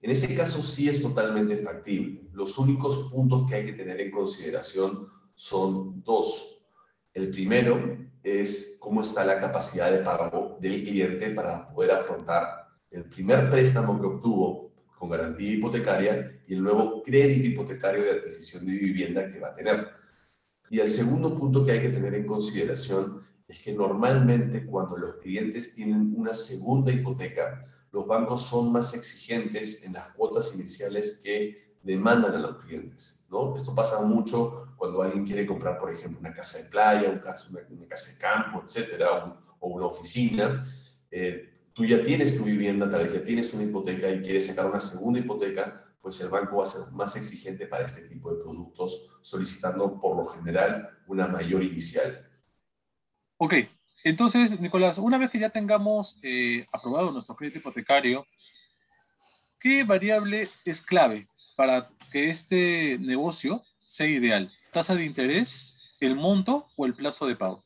En 0.00 0.10
ese 0.10 0.34
caso 0.34 0.62
sí 0.62 0.88
es 0.88 1.02
totalmente 1.02 1.58
factible. 1.58 2.22
Los 2.32 2.58
únicos 2.58 3.12
puntos 3.12 3.46
que 3.48 3.54
hay 3.56 3.66
que 3.66 3.74
tener 3.74 4.00
en 4.00 4.10
consideración 4.10 5.06
son 5.34 6.02
dos. 6.02 6.70
El 7.12 7.30
primero 7.30 7.98
es 8.28 8.76
cómo 8.80 9.02
está 9.02 9.24
la 9.24 9.38
capacidad 9.38 9.90
de 9.90 9.98
pago 9.98 10.58
del 10.60 10.84
cliente 10.84 11.30
para 11.30 11.68
poder 11.68 11.92
afrontar 11.92 12.68
el 12.90 13.04
primer 13.04 13.50
préstamo 13.50 14.00
que 14.00 14.06
obtuvo 14.06 14.72
con 14.98 15.10
garantía 15.10 15.52
hipotecaria 15.52 16.40
y 16.46 16.54
el 16.54 16.62
nuevo 16.62 17.02
crédito 17.02 17.46
hipotecario 17.46 18.02
de 18.02 18.12
adquisición 18.12 18.66
de 18.66 18.72
vivienda 18.72 19.30
que 19.30 19.38
va 19.38 19.48
a 19.48 19.54
tener. 19.54 19.88
Y 20.70 20.80
el 20.80 20.90
segundo 20.90 21.34
punto 21.34 21.64
que 21.64 21.72
hay 21.72 21.80
que 21.80 21.90
tener 21.90 22.14
en 22.14 22.26
consideración 22.26 23.20
es 23.46 23.60
que 23.60 23.72
normalmente 23.72 24.66
cuando 24.66 24.96
los 24.96 25.16
clientes 25.16 25.74
tienen 25.74 26.12
una 26.16 26.34
segunda 26.34 26.92
hipoteca, 26.92 27.60
los 27.92 28.06
bancos 28.06 28.42
son 28.42 28.72
más 28.72 28.92
exigentes 28.94 29.82
en 29.84 29.94
las 29.94 30.08
cuotas 30.08 30.54
iniciales 30.54 31.20
que 31.22 31.67
demandan 31.82 32.34
a 32.34 32.38
los 32.38 32.64
clientes, 32.64 33.26
¿no? 33.30 33.56
Esto 33.56 33.74
pasa 33.74 34.02
mucho 34.02 34.74
cuando 34.76 35.02
alguien 35.02 35.24
quiere 35.24 35.46
comprar, 35.46 35.78
por 35.78 35.92
ejemplo, 35.92 36.20
una 36.20 36.34
casa 36.34 36.58
de 36.58 36.68
playa, 36.68 37.10
una, 37.10 37.22
casa 37.22 38.12
de 38.12 38.18
campo, 38.18 38.62
etcétera, 38.64 39.36
o, 39.60 39.68
una 39.68 39.86
oficina. 39.86 40.62
Eh, 41.10 41.70
tú 41.72 41.84
ya 41.84 42.02
tienes 42.02 42.36
tu 42.36 42.44
vivienda, 42.44 42.90
tal 42.90 43.04
vez 43.04 43.12
ya 43.12 43.24
tienes 43.24 43.52
una 43.54 43.64
hipoteca 43.64 44.10
y 44.10 44.20
quieres 44.22 44.46
sacar 44.46 44.66
una 44.66 44.80
segunda 44.80 45.20
hipoteca, 45.20 45.84
pues 46.00 46.20
el 46.20 46.28
banco 46.28 46.56
va 46.56 46.64
a 46.64 46.66
ser 46.66 46.92
más 46.92 47.16
exigente 47.16 47.66
para 47.66 47.84
este 47.84 48.02
tipo 48.08 48.32
de 48.32 48.42
productos, 48.42 49.18
solicitando 49.22 50.00
por 50.00 50.16
lo 50.16 50.24
general 50.26 50.90
una 51.06 51.26
mayor 51.26 51.62
inicial. 51.62 52.28
Ok, 53.36 53.54
entonces, 54.04 54.60
Nicolás, 54.60 54.98
una 54.98 55.18
vez 55.18 55.30
que 55.30 55.38
ya 55.38 55.50
tengamos 55.50 56.18
eh, 56.22 56.66
aprobado 56.72 57.10
nuestro 57.12 57.36
crédito 57.36 57.58
hipotecario, 57.58 58.26
¿qué 59.58 59.84
variable 59.84 60.48
es 60.64 60.82
clave 60.82 61.26
para 61.58 61.90
que 62.12 62.30
este 62.30 62.98
negocio 63.00 63.64
sea 63.80 64.06
ideal? 64.06 64.48
¿Tasa 64.72 64.94
de 64.94 65.04
interés, 65.04 65.74
el 66.00 66.14
monto 66.14 66.68
o 66.76 66.86
el 66.86 66.94
plazo 66.94 67.26
de 67.26 67.34
pago? 67.34 67.58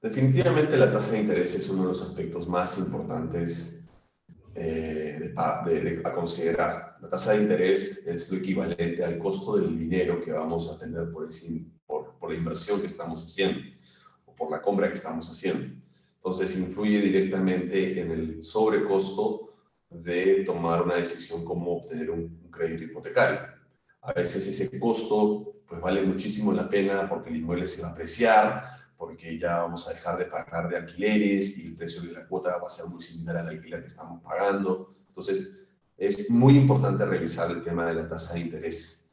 Definitivamente 0.00 0.78
la 0.78 0.90
tasa 0.90 1.12
de 1.12 1.20
interés 1.20 1.54
es 1.54 1.68
uno 1.68 1.82
de 1.82 1.88
los 1.88 2.00
aspectos 2.00 2.48
más 2.48 2.78
importantes 2.78 3.84
eh, 4.54 5.34
a 5.36 6.12
considerar. 6.14 6.96
La 7.02 7.10
tasa 7.10 7.32
de 7.32 7.42
interés 7.42 8.06
es 8.06 8.30
lo 8.30 8.38
equivalente 8.38 9.04
al 9.04 9.18
costo 9.18 9.58
del 9.58 9.78
dinero 9.78 10.22
que 10.22 10.32
vamos 10.32 10.72
a 10.72 10.78
tener 10.78 11.12
por, 11.12 11.28
por, 12.18 12.30
la 12.30 12.38
inversión 12.38 12.80
que 12.80 12.86
estamos 12.86 13.22
haciendo 13.22 13.60
o 14.24 14.34
por 14.34 14.50
la 14.50 14.62
compra 14.62 14.88
que 14.88 14.94
estamos 14.94 15.28
haciendo. 15.28 15.66
Entonces 16.14 16.56
influye 16.56 16.98
directamente 17.02 18.00
en 18.00 18.10
el 18.10 18.42
sobrecosto 18.42 19.50
de 19.90 20.44
tomar 20.44 20.82
una 20.82 20.94
decisión 20.94 21.44
como 21.44 21.76
obtener 21.76 22.10
un 22.10 22.43
crédito 22.54 22.84
hipotecario. 22.84 23.40
A 24.02 24.12
veces 24.12 24.46
ese 24.46 24.78
costo 24.78 25.54
pues 25.66 25.80
vale 25.80 26.02
muchísimo 26.02 26.52
la 26.52 26.68
pena 26.68 27.08
porque 27.08 27.30
el 27.30 27.36
inmueble 27.36 27.66
se 27.66 27.82
va 27.82 27.88
a 27.88 27.90
apreciar, 27.92 28.62
porque 28.96 29.38
ya 29.38 29.60
vamos 29.60 29.88
a 29.88 29.92
dejar 29.92 30.18
de 30.18 30.26
pagar 30.26 30.68
de 30.68 30.76
alquileres 30.76 31.58
y 31.58 31.68
el 31.68 31.76
precio 31.76 32.02
de 32.02 32.12
la 32.12 32.26
cuota 32.26 32.56
va 32.58 32.66
a 32.66 32.70
ser 32.70 32.86
muy 32.86 33.02
similar 33.02 33.38
al 33.38 33.48
alquiler 33.48 33.80
que 33.80 33.88
estamos 33.88 34.22
pagando. 34.22 34.90
Entonces, 35.08 35.72
es 35.96 36.30
muy 36.30 36.56
importante 36.56 37.04
revisar 37.04 37.50
el 37.50 37.62
tema 37.62 37.86
de 37.86 37.94
la 37.94 38.08
tasa 38.08 38.34
de 38.34 38.40
interés. 38.40 39.12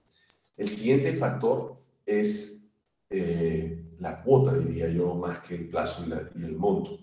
El 0.58 0.68
siguiente 0.68 1.14
factor 1.14 1.78
es 2.06 2.70
eh, 3.10 3.84
la 4.00 4.22
cuota, 4.22 4.54
diría 4.56 4.90
yo, 4.90 5.16
más 5.16 5.40
que 5.40 5.56
el 5.56 5.70
plazo 5.70 6.06
y, 6.08 6.44
el 6.44 6.56
monto. 6.56 7.00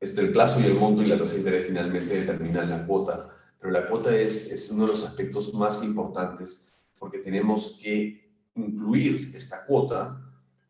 Este, 0.00 0.20
el 0.20 0.32
plazo 0.32 0.60
y 0.60 0.64
el 0.64 0.74
monto 0.74 1.02
y 1.02 1.06
la 1.06 1.18
tasa 1.18 1.32
de 1.32 1.38
interés 1.38 1.66
finalmente 1.66 2.20
determinan 2.20 2.70
la 2.70 2.86
cuota, 2.86 3.34
pero 3.58 3.72
la 3.72 3.88
cuota 3.88 4.14
es, 4.16 4.52
es 4.52 4.70
uno 4.70 4.84
de 4.84 4.90
los 4.90 5.04
aspectos 5.04 5.52
más 5.54 5.82
importantes 5.82 6.72
porque 6.98 7.18
tenemos 7.18 7.78
que 7.82 8.28
incluir 8.54 9.32
esta 9.34 9.64
cuota 9.66 10.20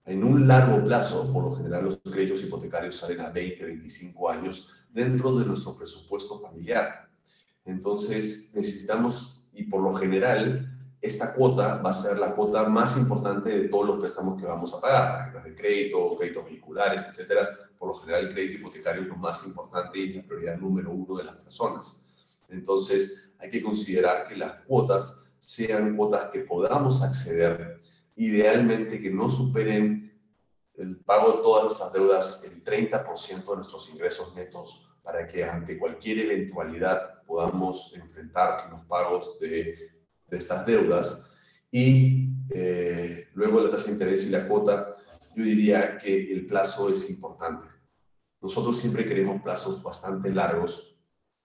en 0.05 0.24
un 0.24 0.48
largo 0.48 0.83
plazo, 0.85 1.31
por 1.33 1.44
lo 1.44 1.57
general 1.57 1.85
los 1.85 1.98
créditos 1.98 2.42
hipotecarios 2.42 2.96
salen 2.96 3.20
a 3.20 3.31
20, 3.31 3.64
25 3.64 4.31
años 4.31 4.74
dentro 4.90 5.33
de 5.33 5.44
nuestro 5.44 5.77
presupuesto 5.77 6.40
familiar. 6.40 7.11
Entonces 7.64 8.53
necesitamos, 8.55 9.44
y 9.53 9.64
por 9.64 9.83
lo 9.83 9.92
general, 9.92 10.74
esta 11.01 11.35
cuota 11.35 11.83
va 11.83 11.90
a 11.90 11.92
ser 11.92 12.18
la 12.18 12.35
cuota 12.35 12.68
más 12.68 12.96
importante 12.96 13.51
de 13.51 13.68
todos 13.68 13.87
los 13.87 13.98
préstamos 13.98 14.40
que 14.40 14.46
vamos 14.46 14.74
a 14.74 14.81
pagar, 14.81 15.12
tarjetas 15.12 15.44
de 15.44 15.55
crédito, 15.55 16.16
créditos 16.16 16.44
vehiculares, 16.46 17.05
etcétera. 17.07 17.48
Por 17.79 17.88
lo 17.88 17.94
general, 17.94 18.27
el 18.27 18.33
crédito 18.33 18.59
hipotecario 18.59 19.03
es 19.03 19.09
lo 19.09 19.16
más 19.16 19.46
importante 19.46 19.98
y 19.98 20.14
la 20.14 20.22
prioridad 20.22 20.57
número 20.57 20.90
uno 20.90 21.18
de 21.18 21.24
las 21.24 21.37
personas. 21.37 22.08
Entonces, 22.48 23.34
hay 23.38 23.50
que 23.50 23.62
considerar 23.62 24.26
que 24.28 24.37
las 24.37 24.62
cuotas 24.64 25.24
sean 25.38 25.96
cuotas 25.96 26.26
que 26.26 26.40
podamos 26.40 27.02
acceder 27.02 27.78
idealmente 28.16 29.00
que 29.00 29.11
no 29.11 29.30
superen 29.30 30.12
el 30.74 30.96
pago 30.98 31.32
de 31.32 31.42
todas 31.42 31.64
nuestras 31.64 31.92
deudas 31.92 32.44
el 32.44 32.64
30% 32.64 33.50
de 33.50 33.56
nuestros 33.56 33.90
ingresos 33.90 34.34
netos 34.34 34.94
para 35.02 35.26
que 35.26 35.44
ante 35.44 35.78
cualquier 35.78 36.18
eventualidad 36.18 37.22
podamos 37.24 37.94
enfrentar 37.94 38.70
los 38.70 38.84
pagos 38.87 39.38
de, 39.40 39.74
de 40.26 40.37
estas 40.37 40.66
deudas. 40.66 41.34
Y 41.70 42.28
eh, 42.50 43.28
luego 43.34 43.61
la 43.61 43.70
tasa 43.70 43.87
de 43.87 43.92
interés 43.92 44.26
y 44.26 44.30
la 44.30 44.46
cuota, 44.46 44.90
yo 45.34 45.44
diría 45.44 45.98
que 45.98 46.32
el 46.32 46.46
plazo 46.46 46.92
es 46.92 47.08
importante. 47.11 47.68
Nosotros 48.40 48.76
siempre 48.78 49.04
queremos 49.04 49.42
plazos 49.42 49.82
bastante 49.82 50.30
largos 50.30 50.97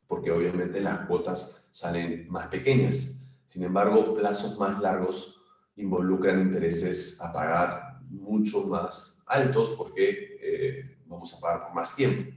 porque 0.08 0.32
obviamente 0.32 0.82
las 0.82 1.08
cuotas 1.08 1.68
salen 1.72 2.28
más 2.30 2.48
pequeñas. 2.48 3.20
Sin 3.46 3.64
embargo, 3.64 4.14
plazos 4.14 4.58
más 4.60 4.80
largos 4.82 5.42
involucran 5.76 6.42
intereses 6.42 7.22
a 7.22 7.34
pagar 7.34 8.00
mucho 8.10 8.64
más 8.68 9.24
altos 9.26 9.70
porque 9.78 10.38
eh, 10.42 10.98
vamos 11.08 11.34
a 11.34 11.40
pagar 11.40 11.66
por 11.66 11.76
más 11.76 11.96
tiempo. 11.96 12.32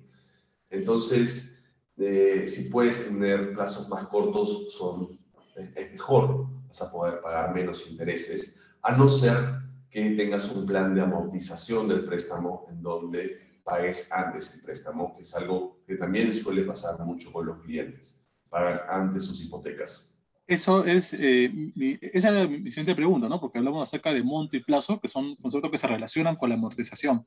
Entonces, 0.71 1.65
eh, 1.97 2.47
si 2.47 2.71
puedes 2.71 3.09
tener 3.09 3.55
plazos 3.55 3.89
más 3.89 4.07
cortos, 4.09 4.75
son, 4.75 5.09
eh, 5.57 5.73
es 5.75 5.93
mejor, 5.93 6.47
vas 6.67 6.83
a 6.83 6.91
poder 6.91 7.21
pagar 7.21 7.55
menos 7.55 7.91
intereses, 7.91 8.77
a 8.83 8.93
no 8.93 9.09
ser 9.09 9.37
que 9.91 10.11
tengas 10.11 10.51
un 10.51 10.67
plan 10.67 10.95
de 10.95 11.01
amortización 11.01 11.89
del 11.89 12.05
préstamo 12.05 12.67
en 12.71 12.83
donde 12.83 13.46
pagues 13.67 14.13
antes 14.13 14.55
el 14.55 14.63
préstamo, 14.63 15.13
que 15.17 15.23
es 15.23 15.35
algo 15.35 15.83
que 15.87 15.97
también 15.97 16.33
suele 16.33 16.63
pasar 16.63 17.01
mucho 17.01 17.33
con 17.33 17.47
los 17.47 17.61
clientes, 17.63 18.31
pagar 18.49 18.87
antes 18.89 19.25
sus 19.25 19.41
hipotecas. 19.43 20.23
Eso 20.47 20.85
es, 20.85 21.13
eh, 21.15 21.51
esa 22.01 22.43
es 22.43 22.49
mi 22.49 22.71
siguiente 22.71 22.95
pregunta, 22.95 23.29
¿no? 23.29 23.41
Porque 23.41 23.59
hablamos 23.59 23.83
acerca 23.83 24.15
de 24.15 24.23
monto 24.23 24.57
y 24.57 24.63
plazo, 24.63 25.01
que 25.01 25.09
son 25.09 25.35
conceptos 25.35 25.73
que 25.73 25.79
se 25.79 25.89
relacionan 25.89 26.37
con 26.37 26.49
la 26.49 26.55
amortización. 26.55 27.27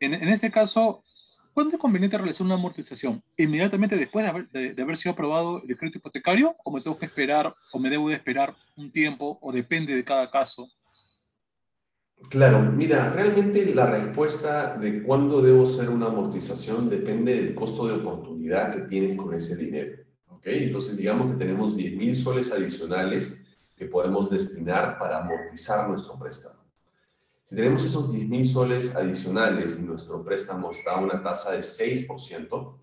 En, 0.00 0.14
en 0.14 0.28
este 0.28 0.50
caso, 0.50 1.04
¿cuándo 1.54 1.76
es 1.76 1.80
conveniente 1.80 2.18
realizar 2.18 2.44
una 2.44 2.56
amortización? 2.56 3.22
¿Inmediatamente 3.36 3.96
después 3.96 4.24
de 4.24 4.30
haber, 4.30 4.48
de, 4.48 4.82
haber, 4.82 4.96
sido 4.96 5.12
aprobado 5.12 5.62
el 5.68 5.76
crédito 5.76 5.98
hipotecario? 5.98 6.56
¿O 6.64 6.72
me 6.72 6.80
tengo 6.80 6.98
que 6.98 7.06
esperar, 7.06 7.54
o 7.72 7.78
me 7.78 7.90
debo 7.90 8.08
de 8.08 8.16
esperar 8.16 8.56
un 8.76 8.90
tiempo, 8.90 9.38
o 9.40 9.52
depende 9.52 9.94
de 9.94 10.02
cada 10.02 10.28
caso? 10.28 10.68
Claro, 12.28 12.60
mira, 12.60 13.12
realmente 13.12 13.74
la 13.74 13.86
respuesta 13.86 14.76
de 14.78 15.02
cuándo 15.02 15.42
debo 15.42 15.64
hacer 15.64 15.88
una 15.88 16.06
amortización 16.06 16.88
depende 16.88 17.34
del 17.34 17.54
costo 17.54 17.86
de 17.86 17.94
oportunidad 17.94 18.72
que 18.74 18.82
tienes 18.82 19.16
con 19.16 19.34
ese 19.34 19.56
dinero. 19.56 20.04
Entonces, 20.42 20.96
digamos 20.96 21.32
que 21.32 21.38
tenemos 21.38 21.76
10 21.76 21.96
mil 21.96 22.14
soles 22.14 22.52
adicionales 22.52 23.58
que 23.76 23.86
podemos 23.86 24.30
destinar 24.30 24.98
para 24.98 25.18
amortizar 25.18 25.88
nuestro 25.88 26.18
préstamo. 26.18 26.60
Si 27.44 27.56
tenemos 27.56 27.84
esos 27.84 28.12
10 28.12 28.28
mil 28.28 28.46
soles 28.46 28.94
adicionales 28.94 29.80
y 29.80 29.82
nuestro 29.82 30.22
préstamo 30.22 30.70
está 30.70 30.92
a 30.92 31.00
una 31.00 31.22
tasa 31.22 31.52
de 31.52 31.58
6%, 31.58 32.78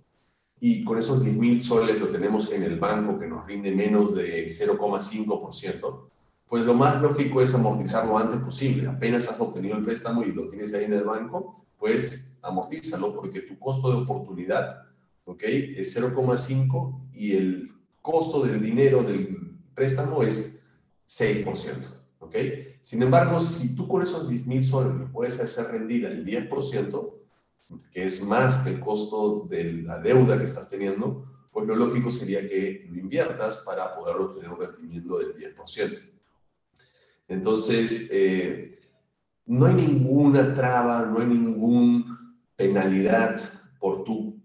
y 0.60 0.84
con 0.84 0.98
esos 0.98 1.24
10 1.24 1.36
mil 1.36 1.62
soles 1.62 2.00
lo 2.00 2.10
tenemos 2.10 2.52
en 2.52 2.64
el 2.64 2.80
banco 2.80 3.20
que 3.20 3.28
nos 3.28 3.46
rinde 3.46 3.72
menos 3.72 4.16
de 4.16 4.46
0,5%, 4.48 6.10
pues 6.48 6.64
lo 6.64 6.74
más 6.74 7.02
lógico 7.02 7.42
es 7.42 7.54
amortizarlo 7.54 8.18
antes 8.18 8.40
posible. 8.40 8.88
Apenas 8.88 9.28
has 9.28 9.40
obtenido 9.40 9.78
el 9.78 9.86
préstamo 9.86 10.24
y 10.24 10.32
lo 10.32 10.48
tienes 10.48 10.74
ahí 10.74 10.86
en 10.86 10.94
el 10.94 11.04
banco, 11.04 11.66
pues 11.78 12.40
amortízalo 12.42 13.14
porque 13.16 13.42
tu 13.42 13.60
costo 13.60 13.90
de 13.90 13.98
oportunidad 13.98 14.88
¿ok? 15.28 15.44
Es 15.44 15.96
0,5 15.96 17.12
y 17.14 17.36
el 17.36 17.72
costo 18.02 18.42
del 18.42 18.62
dinero 18.62 19.04
del 19.04 19.58
préstamo 19.76 20.24
es 20.24 20.70
6%, 21.08 21.88
¿ok? 22.20 22.36
Sin 22.82 23.04
embargo, 23.04 23.40
si 23.40 23.76
tú 23.76 23.88
con 23.88 24.02
esos 24.02 24.30
10 24.30 24.48
mil 24.48 24.64
soles 24.64 25.08
puedes 25.12 25.40
hacer 25.40 25.68
rendir 25.68 26.06
el 26.06 26.26
10%, 26.26 27.14
que 27.92 28.06
es 28.06 28.24
más 28.24 28.60
que 28.60 28.70
el 28.70 28.80
costo 28.80 29.46
de 29.50 29.74
la 29.84 30.00
deuda 30.00 30.38
que 30.38 30.46
estás 30.46 30.70
teniendo, 30.70 31.26
pues 31.52 31.68
lo 31.68 31.76
lógico 31.76 32.10
sería 32.10 32.48
que 32.48 32.88
lo 32.90 32.98
inviertas 32.98 33.64
para 33.66 33.94
poder 33.94 34.16
obtener 34.16 34.50
un 34.50 34.60
rendimiento 34.60 35.20
del 35.20 35.36
10%. 35.36 36.17
Entonces, 37.28 38.10
eh, 38.12 38.80
no 39.46 39.66
hay 39.66 39.76
ninguna 39.76 40.54
traba, 40.54 41.06
no 41.06 41.20
hay 41.20 41.28
ninguna 41.28 42.36
penalidad 42.56 43.40
por 43.80 44.04
tú 44.04 44.38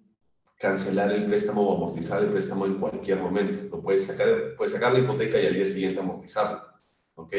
cancelar 0.58 1.10
el 1.10 1.26
préstamo 1.26 1.62
o 1.62 1.76
amortizar 1.76 2.22
el 2.22 2.30
préstamo 2.30 2.66
en 2.66 2.78
cualquier 2.78 3.18
momento. 3.18 3.58
Lo 3.68 3.82
puedes 3.82 4.06
sacar, 4.06 4.54
puedes 4.56 4.72
sacar 4.72 4.92
la 4.92 5.00
hipoteca 5.00 5.40
y 5.40 5.46
al 5.46 5.54
día 5.54 5.66
siguiente 5.66 6.00
amortizarlo. 6.00 6.62
¿ok? 7.16 7.34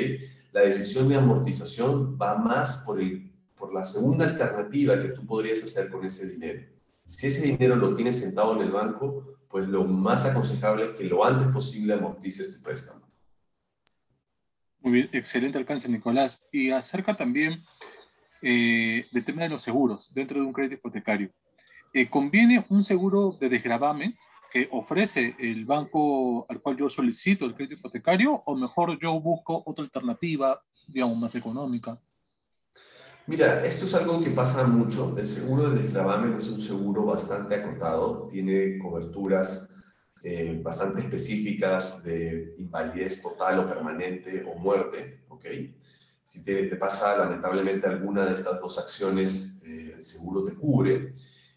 La 0.51 0.61
decisión 0.61 1.07
de 1.07 1.15
amortización 1.15 2.17
va 2.21 2.37
más 2.37 2.83
por, 2.85 2.99
por 3.55 3.73
la 3.73 3.83
segunda 3.83 4.25
alternativa 4.25 5.01
que 5.01 5.09
tú 5.09 5.25
podrías 5.25 5.63
hacer 5.63 5.89
con 5.89 6.05
ese 6.05 6.29
dinero. 6.29 6.67
Si 7.05 7.27
ese 7.27 7.47
dinero 7.47 7.75
lo 7.75 7.95
tienes 7.95 8.19
sentado 8.19 8.55
en 8.55 8.61
el 8.61 8.71
banco, 8.71 9.37
pues 9.47 9.67
lo 9.67 9.85
más 9.85 10.25
aconsejable 10.25 10.85
es 10.85 10.91
que 10.91 11.03
lo 11.05 11.23
antes 11.23 11.47
posible 11.47 11.93
amortices 11.93 12.57
tu 12.57 12.63
préstamo. 12.63 13.05
Muy 14.83 14.91
bien, 14.91 15.09
excelente 15.13 15.57
alcance, 15.57 15.87
Nicolás. 15.87 16.43
Y 16.51 16.69
acerca 16.69 17.15
también 17.15 17.63
eh, 18.41 19.07
del 19.13 19.23
tema 19.23 19.43
de 19.43 19.49
los 19.49 19.61
seguros 19.61 20.13
dentro 20.13 20.41
de 20.41 20.45
un 20.45 20.51
crédito 20.51 20.75
hipotecario. 20.75 21.29
Eh, 21.93 22.09
¿Conviene 22.09 22.65
un 22.67 22.83
seguro 22.83 23.31
de 23.39 23.47
desgravamen 23.47 24.17
que 24.51 24.67
ofrece 24.71 25.35
el 25.39 25.63
banco 25.63 26.45
al 26.49 26.61
cual 26.61 26.75
yo 26.75 26.89
solicito 26.89 27.45
el 27.45 27.55
crédito 27.55 27.75
hipotecario 27.75 28.43
o 28.45 28.55
mejor 28.57 28.99
yo 28.99 29.17
busco 29.21 29.63
otra 29.65 29.85
alternativa, 29.85 30.61
digamos, 30.85 31.17
más 31.17 31.33
económica? 31.35 31.97
Mira, 33.25 33.63
esto 33.63 33.85
es 33.85 33.93
algo 33.93 34.21
que 34.21 34.31
pasa 34.31 34.67
mucho. 34.67 35.17
El 35.17 35.25
seguro 35.25 35.69
de 35.69 35.81
desgravamen 35.81 36.33
es 36.33 36.47
un 36.49 36.59
seguro 36.59 37.05
bastante 37.05 37.55
acotado, 37.55 38.27
tiene 38.27 38.77
coberturas 38.79 39.69
eh, 40.25 40.57
bastante 40.63 41.01
específicas 41.01 42.03
de 42.03 42.55
invalidez 42.57 43.21
total 43.21 43.59
o 43.59 43.65
permanente 43.65 44.41
o 44.47 44.55
muerte, 44.55 45.25
¿ok? 45.27 45.45
Si 46.23 46.41
te, 46.41 46.67
te 46.67 46.75
pasa 46.77 47.17
lamentablemente 47.17 47.87
alguna 47.87 48.25
de 48.25 48.33
estas 48.33 48.61
dos 48.61 48.79
acciones, 48.79 49.61
eh, 49.65 49.95
el 49.97 50.03
seguro 50.03 50.43
te 50.43 50.53
cubre. 50.55 51.11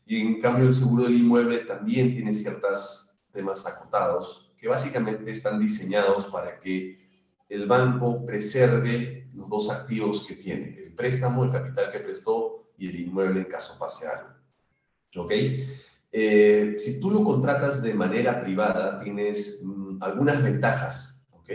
Y 0.05 0.21
en 0.21 0.41
cambio 0.41 0.67
el 0.67 0.75
seguro 0.75 1.05
del 1.05 1.15
inmueble 1.15 1.59
también 1.59 2.13
tiene 2.13 2.35
ciertos 2.35 3.21
temas 3.33 3.65
acotados 3.67 4.53
que 4.59 4.67
básicamente 4.67 5.31
están 5.31 5.61
diseñados 5.61 6.27
para 6.27 6.59
que 6.59 6.99
el 7.49 7.67
banco 7.67 8.27
preserve 8.27 9.29
los 9.33 9.49
dos 9.49 9.71
activos 9.71 10.27
que 10.27 10.35
tiene, 10.35 10.77
el 10.79 10.93
préstamo, 10.93 11.45
el 11.45 11.51
capital 11.51 11.93
que 11.93 12.01
prestó 12.01 12.73
y 12.77 12.89
el 12.89 12.99
inmueble 12.99 13.41
en 13.41 13.47
caso 13.47 13.79
pase 13.79 14.09
algo. 14.09 14.31
¿Ok? 15.17 15.33
Eh, 16.13 16.75
si 16.79 17.01
tú 17.01 17.11
lo 17.11 17.25
contratas 17.25 17.83
de 17.83 17.95
manera 17.95 18.41
privada, 18.41 18.99
tienes 19.01 19.63
mm, 19.65 20.03
algunas 20.03 20.43
ventajas. 20.43 21.29
¿Ok? 21.33 21.51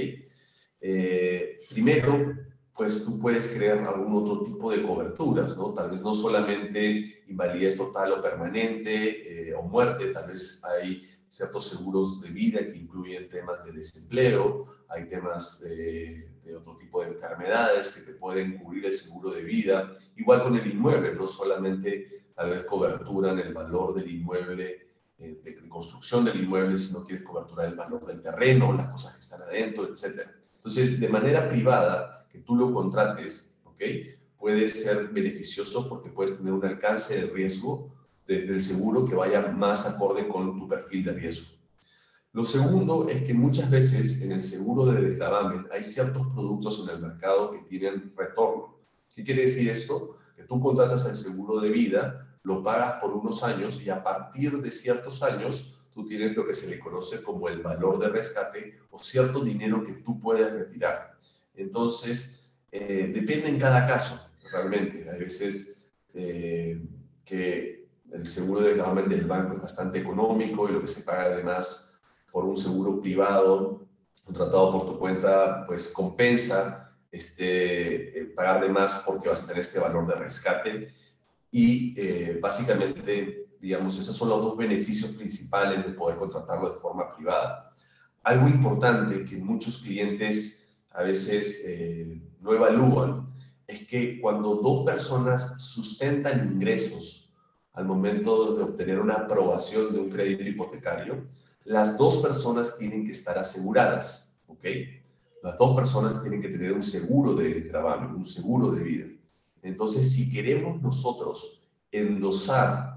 Eh, 0.81 1.59
primero, 1.69 2.33
pues 2.73 3.05
tú 3.05 3.19
puedes 3.19 3.47
crear 3.49 3.79
algún 3.79 4.23
otro 4.23 4.41
tipo 4.41 4.71
de 4.71 4.81
coberturas, 4.81 5.57
¿no? 5.57 5.73
Tal 5.73 5.91
vez 5.91 6.01
no 6.01 6.13
solamente 6.13 7.23
invalidez 7.27 7.77
total 7.77 8.13
o 8.13 8.21
permanente 8.21 9.49
eh, 9.49 9.53
o 9.53 9.61
muerte, 9.63 10.07
tal 10.07 10.27
vez 10.27 10.63
hay 10.63 11.01
ciertos 11.27 11.67
seguros 11.67 12.21
de 12.21 12.29
vida 12.29 12.59
que 12.59 12.77
incluyen 12.77 13.29
temas 13.29 13.63
de 13.63 13.71
desempleo, 13.71 14.65
hay 14.89 15.07
temas 15.07 15.61
de, 15.61 16.27
otro 16.57 16.75
tipo 16.75 17.01
de 17.01 17.09
enfermedades 17.09 17.91
que 17.91 18.11
te 18.11 18.17
pueden 18.17 18.57
cubrir 18.57 18.85
el 18.85 18.93
seguro 18.93 19.31
de 19.31 19.41
vida, 19.41 19.97
igual 20.17 20.43
con 20.43 20.57
el 20.57 20.67
inmueble, 20.69 21.13
no 21.15 21.25
solamente 21.27 22.25
tal 22.41 22.49
vez 22.49 22.63
cobertura 22.63 23.31
en 23.33 23.39
el 23.39 23.53
valor 23.53 23.93
del 23.93 24.09
inmueble, 24.09 24.87
eh, 25.19 25.39
de, 25.43 25.69
construcción 25.69 26.25
del 26.25 26.43
inmueble, 26.43 26.75
sino 26.75 27.03
quieres 27.05 27.23
cobertura 27.23 27.65
del 27.65 27.75
valor 27.75 28.03
del 28.07 28.19
terreno, 28.19 28.73
las 28.73 28.87
cosas 28.87 29.13
que 29.13 29.19
están 29.19 29.43
adentro, 29.43 29.87
etc. 29.87 30.27
Entonces, 30.55 30.99
de 30.99 31.07
manera 31.07 31.47
privada, 31.47 32.25
que 32.31 32.39
tú 32.39 32.55
lo 32.55 32.73
contrates, 32.73 33.55
¿ok? 33.63 33.83
Puede 34.39 34.71
ser 34.71 35.09
beneficioso 35.09 35.87
porque 35.87 36.09
puedes 36.09 36.35
tener 36.37 36.51
un 36.51 36.65
alcance 36.65 37.21
de 37.21 37.31
riesgo 37.31 37.93
del 38.25 38.61
seguro 38.61 39.05
que 39.05 39.13
vaya 39.13 39.41
más 39.49 39.85
acorde 39.85 40.27
con 40.27 40.57
tu 40.57 40.67
perfil 40.67 41.03
de 41.03 41.13
riesgo. 41.13 41.53
Lo 42.33 42.43
segundo 42.43 43.07
es 43.09 43.21
que 43.23 43.33
muchas 43.33 43.69
veces 43.69 44.21
en 44.21 44.31
el 44.31 44.41
seguro 44.41 44.85
de 44.85 45.01
desgravamen 45.01 45.67
hay 45.71 45.83
ciertos 45.83 46.25
productos 46.33 46.81
en 46.83 46.95
el 46.95 47.01
mercado 47.01 47.51
que 47.51 47.59
tienen 47.69 48.13
retorno. 48.17 48.79
¿Qué 49.13 49.23
quiere 49.23 49.43
decir 49.43 49.69
esto? 49.69 50.17
Que 50.35 50.43
tú 50.43 50.59
contratas 50.59 51.05
el 51.07 51.15
seguro 51.15 51.59
de 51.59 51.69
vida, 51.69 52.30
lo 52.43 52.63
pagas 52.63 53.01
por 53.01 53.13
unos 53.13 53.43
años 53.43 53.81
y 53.81 53.89
a 53.89 54.03
partir 54.03 54.61
de 54.61 54.71
ciertos 54.71 55.21
años 55.23 55.79
tú 55.93 56.05
tienes 56.05 56.35
lo 56.35 56.45
que 56.45 56.53
se 56.53 56.69
le 56.69 56.79
conoce 56.79 57.21
como 57.21 57.47
el 57.49 57.61
valor 57.61 57.99
de 57.99 58.09
rescate 58.09 58.79
o 58.89 58.97
cierto 58.97 59.41
dinero 59.41 59.83
que 59.83 59.93
tú 59.93 60.19
puedes 60.19 60.51
retirar. 60.51 61.15
Entonces, 61.53 62.57
eh, 62.71 63.11
depende 63.13 63.49
en 63.49 63.59
cada 63.59 63.85
caso, 63.85 64.31
realmente. 64.51 65.09
Hay 65.09 65.19
veces 65.19 65.91
eh, 66.13 66.81
que 67.25 67.89
el 68.11 68.25
seguro 68.25 68.61
de 68.61 68.75
gravamen 68.75 69.09
del 69.09 69.25
banco 69.25 69.55
es 69.55 69.61
bastante 69.61 69.99
económico 69.99 70.67
y 70.67 70.73
lo 70.73 70.81
que 70.81 70.87
se 70.87 71.03
paga 71.03 71.23
además 71.23 72.01
por 72.31 72.45
un 72.45 72.57
seguro 72.57 73.01
privado 73.01 73.85
contratado 74.23 74.71
por 74.71 74.85
tu 74.85 74.99
cuenta, 74.99 75.65
pues 75.65 75.89
compensa 75.89 76.93
este, 77.11 78.31
pagar 78.35 78.61
de 78.61 78.69
más 78.69 79.03
porque 79.05 79.27
vas 79.27 79.43
a 79.43 79.47
tener 79.47 79.61
este 79.61 79.79
valor 79.79 80.07
de 80.07 80.15
rescate. 80.15 80.93
Y 81.51 82.39
básicamente, 82.39 83.49
digamos, 83.59 83.99
esos 83.99 84.15
son 84.15 84.29
los 84.29 84.41
dos 84.41 84.57
beneficios 84.57 85.11
principales 85.11 85.85
de 85.85 85.91
poder 85.91 86.17
contratarlo 86.17 86.69
de 86.69 86.79
forma 86.79 87.13
privada. 87.15 87.71
Algo 88.23 88.47
importante 88.47 89.25
que 89.25 89.37
muchos 89.37 89.79
clientes 89.79 90.61
a 90.91 91.03
veces 91.03 91.63
eh, 91.65 92.21
no 92.39 92.53
evalúan 92.53 93.31
es 93.67 93.87
que 93.87 94.19
cuando 94.19 94.55
dos 94.55 94.85
personas 94.85 95.61
sustentan 95.61 96.53
ingresos 96.53 97.33
al 97.73 97.85
momento 97.85 98.55
de 98.55 98.63
obtener 98.63 98.99
una 98.99 99.13
aprobación 99.13 99.93
de 99.93 99.99
un 99.99 100.09
crédito 100.09 100.43
hipotecario, 100.43 101.25
las 101.63 101.97
dos 101.97 102.17
personas 102.17 102.77
tienen 102.77 103.05
que 103.05 103.11
estar 103.11 103.37
aseguradas, 103.37 104.37
¿ok? 104.47 104.65
Las 105.43 105.57
dos 105.57 105.75
personas 105.75 106.21
tienen 106.21 106.41
que 106.41 106.49
tener 106.49 106.73
un 106.73 106.83
seguro 106.83 107.33
de 107.33 107.61
gravamen, 107.61 108.15
un 108.15 108.25
seguro 108.25 108.71
de 108.71 108.83
vida. 108.83 109.05
Entonces, 109.63 110.11
si 110.11 110.31
queremos 110.31 110.81
nosotros 110.81 111.69
endosar 111.91 112.91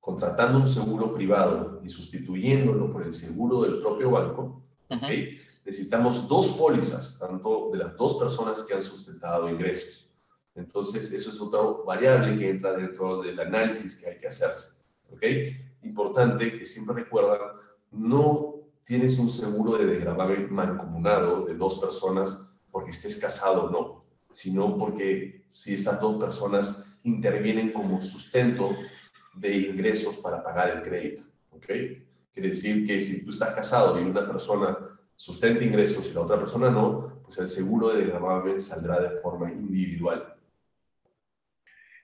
contratando 0.00 0.58
un 0.58 0.66
seguro 0.66 1.12
privado 1.12 1.80
y 1.84 1.90
sustituyéndolo 1.90 2.92
por 2.92 3.02
el 3.02 3.12
seguro 3.12 3.62
del 3.62 3.78
propio 3.78 4.10
banco, 4.10 4.62
necesitamos 5.64 6.26
dos 6.26 6.48
pólizas, 6.48 7.18
tanto 7.18 7.70
de 7.72 7.78
las 7.78 7.96
dos 7.96 8.16
personas 8.16 8.64
que 8.64 8.74
han 8.74 8.82
sustentado 8.82 9.48
ingresos. 9.48 10.14
Entonces, 10.54 11.12
eso 11.12 11.30
es 11.30 11.40
otra 11.40 11.60
variable 11.86 12.38
que 12.38 12.50
entra 12.50 12.72
dentro 12.72 13.22
del 13.22 13.38
análisis 13.38 13.96
que 13.96 14.08
hay 14.08 14.18
que 14.18 14.26
hacerse. 14.26 14.86
¿Ok? 15.12 15.22
Importante 15.82 16.58
que 16.58 16.66
siempre 16.66 17.04
recuerdan, 17.04 17.40
no 17.92 18.54
tienes 18.82 19.18
un 19.18 19.30
seguro 19.30 19.76
de 19.76 19.86
desgravamen 19.86 20.52
mancomunado 20.52 21.44
de 21.44 21.54
dos 21.54 21.78
personas 21.78 22.58
porque 22.70 22.90
estés 22.90 23.18
casado 23.18 23.64
o 23.64 23.70
no, 23.70 24.00
sino 24.30 24.76
porque 24.76 25.44
si 25.48 25.74
esas 25.74 26.00
dos 26.00 26.22
personas 26.22 26.98
intervienen 27.04 27.72
como 27.72 28.00
sustento 28.00 28.76
de 29.34 29.56
ingresos 29.56 30.16
para 30.18 30.42
pagar 30.42 30.70
el 30.70 30.82
crédito. 30.82 31.22
¿Ok? 31.50 31.66
Quiere 32.32 32.50
decir 32.50 32.86
que 32.86 33.00
si 33.00 33.24
tú 33.24 33.30
estás 33.30 33.54
casado 33.54 34.00
y 34.00 34.04
una 34.04 34.26
persona 34.26 34.76
sustente 35.16 35.64
ingresos 35.64 36.08
y 36.08 36.14
la 36.14 36.20
otra 36.20 36.38
persona 36.38 36.70
no, 36.70 37.20
pues 37.24 37.38
el 37.38 37.48
seguro 37.48 37.88
de 37.88 38.06
gravamen 38.06 38.60
saldrá 38.60 39.00
de 39.00 39.20
forma 39.20 39.50
individual. 39.50 40.34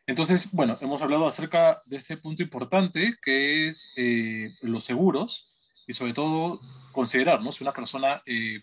Entonces, 0.06 0.50
bueno, 0.52 0.76
hemos 0.80 1.00
hablado 1.00 1.26
acerca 1.26 1.78
de 1.86 1.96
este 1.96 2.16
punto 2.16 2.42
importante 2.42 3.14
que 3.22 3.68
es 3.68 3.90
eh, 3.96 4.50
los 4.60 4.84
seguros 4.84 5.48
y 5.86 5.94
sobre 5.94 6.12
todo 6.12 6.60
considerar 6.92 7.40
si 7.52 7.64
una 7.64 7.72
persona 7.72 8.22
eh, 8.26 8.60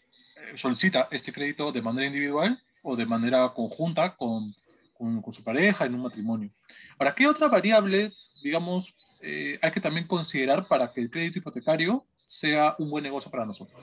solicita 0.55 1.07
este 1.11 1.33
crédito 1.33 1.71
de 1.71 1.81
manera 1.81 2.07
individual 2.07 2.61
o 2.81 2.95
de 2.95 3.05
manera 3.05 3.53
conjunta 3.53 4.15
con, 4.15 4.53
su 5.31 5.43
pareja 5.43 5.85
en 5.85 5.95
un 5.95 6.01
matrimonio. 6.01 6.51
Ahora, 6.99 7.15
¿qué 7.15 7.27
otra 7.27 7.47
variable, 7.47 8.11
digamos, 8.43 8.95
eh, 9.21 9.57
hay 9.61 9.71
que 9.71 9.81
también 9.81 10.05
considerar 10.05 10.67
para 10.67 10.91
que 10.91 11.01
el 11.01 11.09
crédito 11.09 11.39
hipotecario 11.39 12.05
sea 12.23 12.75
un 12.77 12.89
buen 12.89 13.03
negocio 13.03 13.31
para 13.31 13.45
nosotros? 13.45 13.81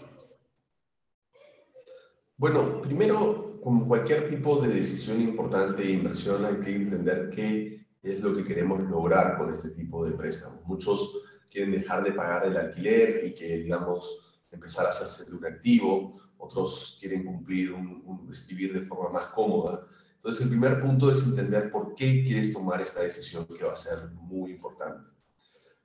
Bueno, 2.37 2.80
primero, 2.80 3.61
como 3.64 3.88
cualquier 3.88 4.28
tipo 4.28 4.61
de 4.61 4.72
decisión 4.72 5.20
importante 5.20 5.82
de 5.82 5.90
inversión, 5.90 6.44
hay 6.44 6.61
que 6.61 6.76
entender 6.76 7.30
qué 7.30 7.84
es 8.02 8.20
lo 8.20 8.32
que 8.32 8.44
queremos 8.44 8.88
lograr 8.88 9.37
con 9.38 9.50
este 9.50 9.70
tipo 9.70 10.04
de 10.06 10.12
préstamos. 10.12 10.64
Muchos 10.64 11.20
quieren 11.50 11.72
dejar 11.72 12.04
de 12.04 12.12
pagar 12.12 12.46
el 12.46 12.56
alquiler 12.56 13.26
y 13.26 13.34
que, 13.34 13.58
digamos, 13.58 14.27
empezar 14.50 14.87
a 14.87 14.90
hacerse 14.90 15.24
de 15.30 15.37
un 15.37 15.46
activo. 15.46 16.18
Otros 16.38 16.98
quieren 17.00 17.24
cumplir, 17.24 17.72
un, 17.72 18.02
un, 18.04 18.26
de 18.28 18.87
forma 18.87 19.11
más 19.11 19.26
cómoda. 19.28 19.87
Entonces, 20.14 20.42
el 20.42 20.48
primer 20.48 20.80
punto 20.80 21.11
es 21.11 21.22
entender 21.22 21.70
por 21.70 21.94
qué 21.94 22.24
quieres 22.24 22.52
tomar 22.52 22.80
esta 22.80 23.02
decisión, 23.02 23.46
que 23.46 23.64
va 23.64 23.72
a 23.72 23.76
ser 23.76 24.11
muy 24.14 24.50
importante. 24.50 25.11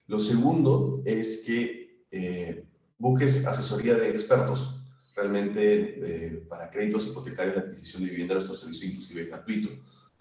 Lo 0.08 0.19
segundo 0.19 1.02
es 1.06 1.43
que 1.45 2.06
eh, 2.12 2.65
busques 2.97 3.45
asesoría 3.45 3.95
de 3.95 4.10
expertos 4.10 4.80
realmente 5.15 6.26
eh, 6.26 6.45
para 6.49 6.69
créditos 6.69 7.08
hipotecarios 7.08 7.56
de 7.56 7.62
adquisición 7.62 8.04
de 8.04 8.10
vivienda, 8.10 8.34
nuestro 8.34 8.56
servicio 8.56 8.89
inclusive 8.89 9.21
es 9.21 9.28
gratuito. 9.28 9.69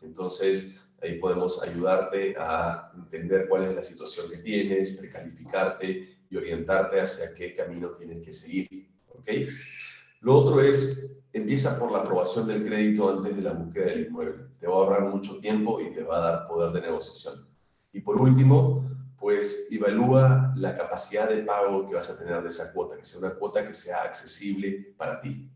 Entonces, 0.02 0.78
ahí 1.02 1.18
podemos 1.18 1.62
ayudarte 1.62 2.34
a 2.38 2.92
entender 2.94 3.48
cuál 3.48 3.64
es 3.64 3.74
la 3.74 3.82
situación 3.82 4.28
que 4.28 4.38
tienes, 4.38 4.92
precalificarte 4.92 6.21
y 6.32 6.36
orientarte 6.38 6.98
hacia 6.98 7.34
qué 7.34 7.52
camino 7.52 7.90
tienes 7.90 8.24
que 8.24 8.32
seguir. 8.32 8.88
¿ok? 9.08 9.28
Lo 10.20 10.36
otro 10.36 10.62
es, 10.62 11.12
empieza 11.32 11.78
por 11.78 11.92
la 11.92 11.98
aprobación 11.98 12.46
del 12.46 12.64
crédito 12.64 13.10
antes 13.10 13.36
de 13.36 13.42
la 13.42 13.52
búsqueda 13.52 13.86
del 13.86 14.06
inmueble. 14.06 14.46
Te 14.58 14.66
va 14.66 14.72
a 14.72 14.76
ahorrar 14.78 15.08
mucho 15.10 15.36
tiempo 15.38 15.78
y 15.80 15.92
te 15.92 16.02
va 16.02 16.16
a 16.16 16.30
dar 16.30 16.48
poder 16.48 16.72
de 16.72 16.80
negociación. 16.80 17.46
Y 17.92 18.00
por 18.00 18.16
último, 18.18 18.88
pues 19.18 19.68
evalúa 19.70 20.54
la 20.56 20.74
capacidad 20.74 21.28
de 21.28 21.42
pago 21.42 21.84
que 21.84 21.94
vas 21.94 22.08
a 22.08 22.18
tener 22.18 22.42
de 22.42 22.48
esa 22.48 22.72
cuota, 22.72 22.96
que 22.96 23.04
sea 23.04 23.18
una 23.18 23.34
cuota 23.34 23.66
que 23.66 23.74
sea 23.74 24.02
accesible 24.02 24.94
para 24.96 25.20
ti. 25.20 25.50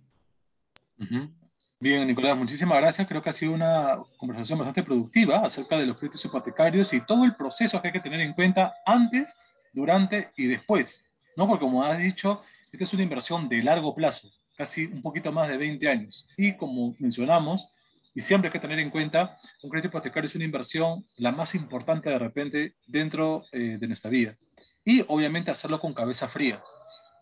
Bien, 1.81 2.07
Nicolás, 2.07 2.37
muchísimas 2.37 2.79
gracias. 2.79 3.09
Creo 3.09 3.23
que 3.23 3.31
ha 3.31 3.33
sido 3.33 3.53
una 3.53 3.99
conversación 4.19 4.59
bastante 4.59 4.83
productiva 4.83 5.39
acerca 5.39 5.79
de 5.79 5.87
los 5.87 5.99
créditos 5.99 6.25
hipotecarios 6.25 6.93
y 6.93 7.01
todo 7.01 7.25
el 7.25 7.35
proceso 7.35 7.81
que 7.81 7.89
hay 7.89 7.93
que 7.93 8.01
tener 8.01 8.21
en 8.21 8.35
cuenta 8.35 8.75
antes, 8.85 9.35
durante 9.73 10.31
y 10.37 10.47
después. 10.47 11.05
¿no? 11.37 11.47
Porque 11.47 11.65
como 11.65 11.85
has 11.85 11.99
dicho, 11.99 12.43
esta 12.73 12.85
es 12.85 12.93
una 12.93 13.03
inversión 13.03 13.49
de 13.49 13.63
largo 13.63 13.95
plazo, 13.95 14.31
casi 14.57 14.87
un 14.87 15.03
poquito 15.03 15.31
más 15.33 15.49
de 15.49 15.57
20 15.57 15.89
años. 15.89 16.29
Y 16.37 16.57
como 16.57 16.95
mencionamos, 16.99 17.69
y 18.15 18.23
siempre 18.23 18.49
hay 18.49 18.53
que 18.53 18.59
tener 18.59 18.79
en 18.79 18.91
cuenta, 18.91 19.37
un 19.63 19.71
crédito 19.71 19.89
hipotecario 19.89 20.27
es 20.27 20.35
una 20.35 20.45
inversión 20.45 21.05
la 21.19 21.33
más 21.33 21.55
importante 21.55 22.09
de 22.09 22.19
repente 22.19 22.77
dentro 22.87 23.45
eh, 23.53 23.77
de 23.79 23.87
nuestra 23.87 24.11
vida. 24.11 24.37
Y 24.85 25.05
obviamente 25.09 25.51
hacerlo 25.51 25.79
con 25.79 25.93
cabeza 25.93 26.27
fría, 26.27 26.57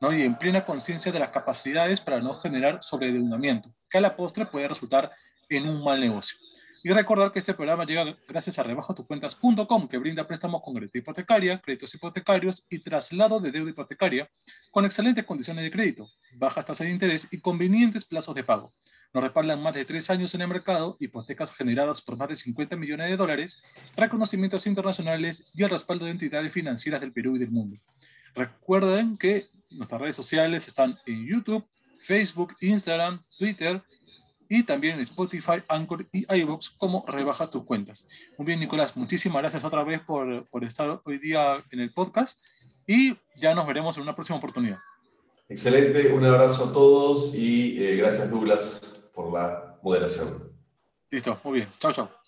¿no? 0.00 0.12
Y 0.12 0.22
en 0.22 0.36
plena 0.36 0.64
conciencia 0.64 1.10
de 1.10 1.18
las 1.18 1.32
capacidades 1.32 2.00
para 2.00 2.20
no 2.20 2.34
generar 2.34 2.78
sobreendeudamiento, 2.82 3.74
que 3.90 3.98
a 3.98 4.02
la 4.02 4.14
postre 4.14 4.46
puede 4.46 4.68
resultar 4.68 5.10
en 5.48 5.68
un 5.68 5.82
mal 5.82 5.98
negocio. 5.98 6.38
Y 6.82 6.90
recordar 6.90 7.30
que 7.30 7.38
este 7.38 7.54
programa 7.54 7.84
llega 7.84 8.16
gracias 8.28 8.58
a 8.58 8.62
rebajatucuentas.com, 8.62 9.88
que 9.88 9.98
brinda 9.98 10.26
préstamos 10.26 10.62
con 10.62 10.74
garantía 10.74 11.00
hipotecaria, 11.00 11.60
créditos 11.60 11.94
hipotecarios 11.94 12.66
y 12.68 12.80
traslado 12.80 13.40
de 13.40 13.50
deuda 13.50 13.70
hipotecaria 13.70 14.28
con 14.70 14.84
excelentes 14.84 15.24
condiciones 15.24 15.64
de 15.64 15.70
crédito, 15.70 16.10
bajas 16.34 16.66
tasas 16.66 16.86
de 16.86 16.92
interés 16.92 17.28
y 17.30 17.40
convenientes 17.40 18.04
plazos 18.04 18.34
de 18.34 18.44
pago. 18.44 18.68
Nos 19.12 19.22
respaldan 19.22 19.62
más 19.62 19.74
de 19.74 19.84
tres 19.84 20.10
años 20.10 20.34
en 20.34 20.40
el 20.40 20.48
mercado, 20.48 20.96
hipotecas 20.98 21.54
generadas 21.54 22.02
por 22.02 22.16
más 22.16 22.28
de 22.28 22.36
50 22.36 22.76
millones 22.76 23.08
de 23.08 23.16
dólares, 23.16 23.62
reconocimientos 23.96 24.66
internacionales 24.66 25.52
y 25.54 25.62
el 25.62 25.70
respaldo 25.70 26.04
de 26.04 26.10
entidades 26.10 26.52
financieras 26.52 27.00
del 27.00 27.12
Perú 27.12 27.36
y 27.36 27.38
del 27.38 27.52
mundo. 27.52 27.78
Recuerden 28.34 29.16
que 29.16 29.48
nuestras 29.70 30.00
redes 30.00 30.16
sociales 30.16 30.66
están 30.66 30.98
en 31.06 31.26
YouTube, 31.26 31.64
Facebook, 32.00 32.56
Instagram, 32.60 33.20
Twitter 33.38 33.82
y 34.48 34.62
también 34.62 34.94
en 34.94 35.00
Spotify, 35.00 35.62
Anchor 35.68 36.06
y 36.12 36.26
iVoox 36.34 36.70
como 36.78 37.04
Rebaja 37.06 37.50
tus 37.50 37.64
cuentas. 37.64 38.06
Muy 38.38 38.46
bien, 38.46 38.60
Nicolás, 38.60 38.96
muchísimas 38.96 39.42
gracias 39.42 39.64
otra 39.64 39.84
vez 39.84 40.00
por, 40.00 40.46
por 40.48 40.64
estar 40.64 41.00
hoy 41.04 41.18
día 41.18 41.62
en 41.70 41.80
el 41.80 41.92
podcast 41.92 42.40
y 42.86 43.16
ya 43.36 43.54
nos 43.54 43.66
veremos 43.66 43.96
en 43.96 44.02
una 44.02 44.14
próxima 44.14 44.38
oportunidad. 44.38 44.78
Excelente, 45.48 46.12
un 46.12 46.24
abrazo 46.24 46.66
a 46.66 46.72
todos 46.72 47.34
y 47.34 47.82
eh, 47.82 47.96
gracias 47.96 48.30
Douglas 48.30 49.10
por 49.14 49.32
la 49.32 49.78
moderación. 49.82 50.52
Listo, 51.10 51.38
muy 51.44 51.54
bien. 51.54 51.68
Chao, 51.78 51.92
chao. 51.92 52.23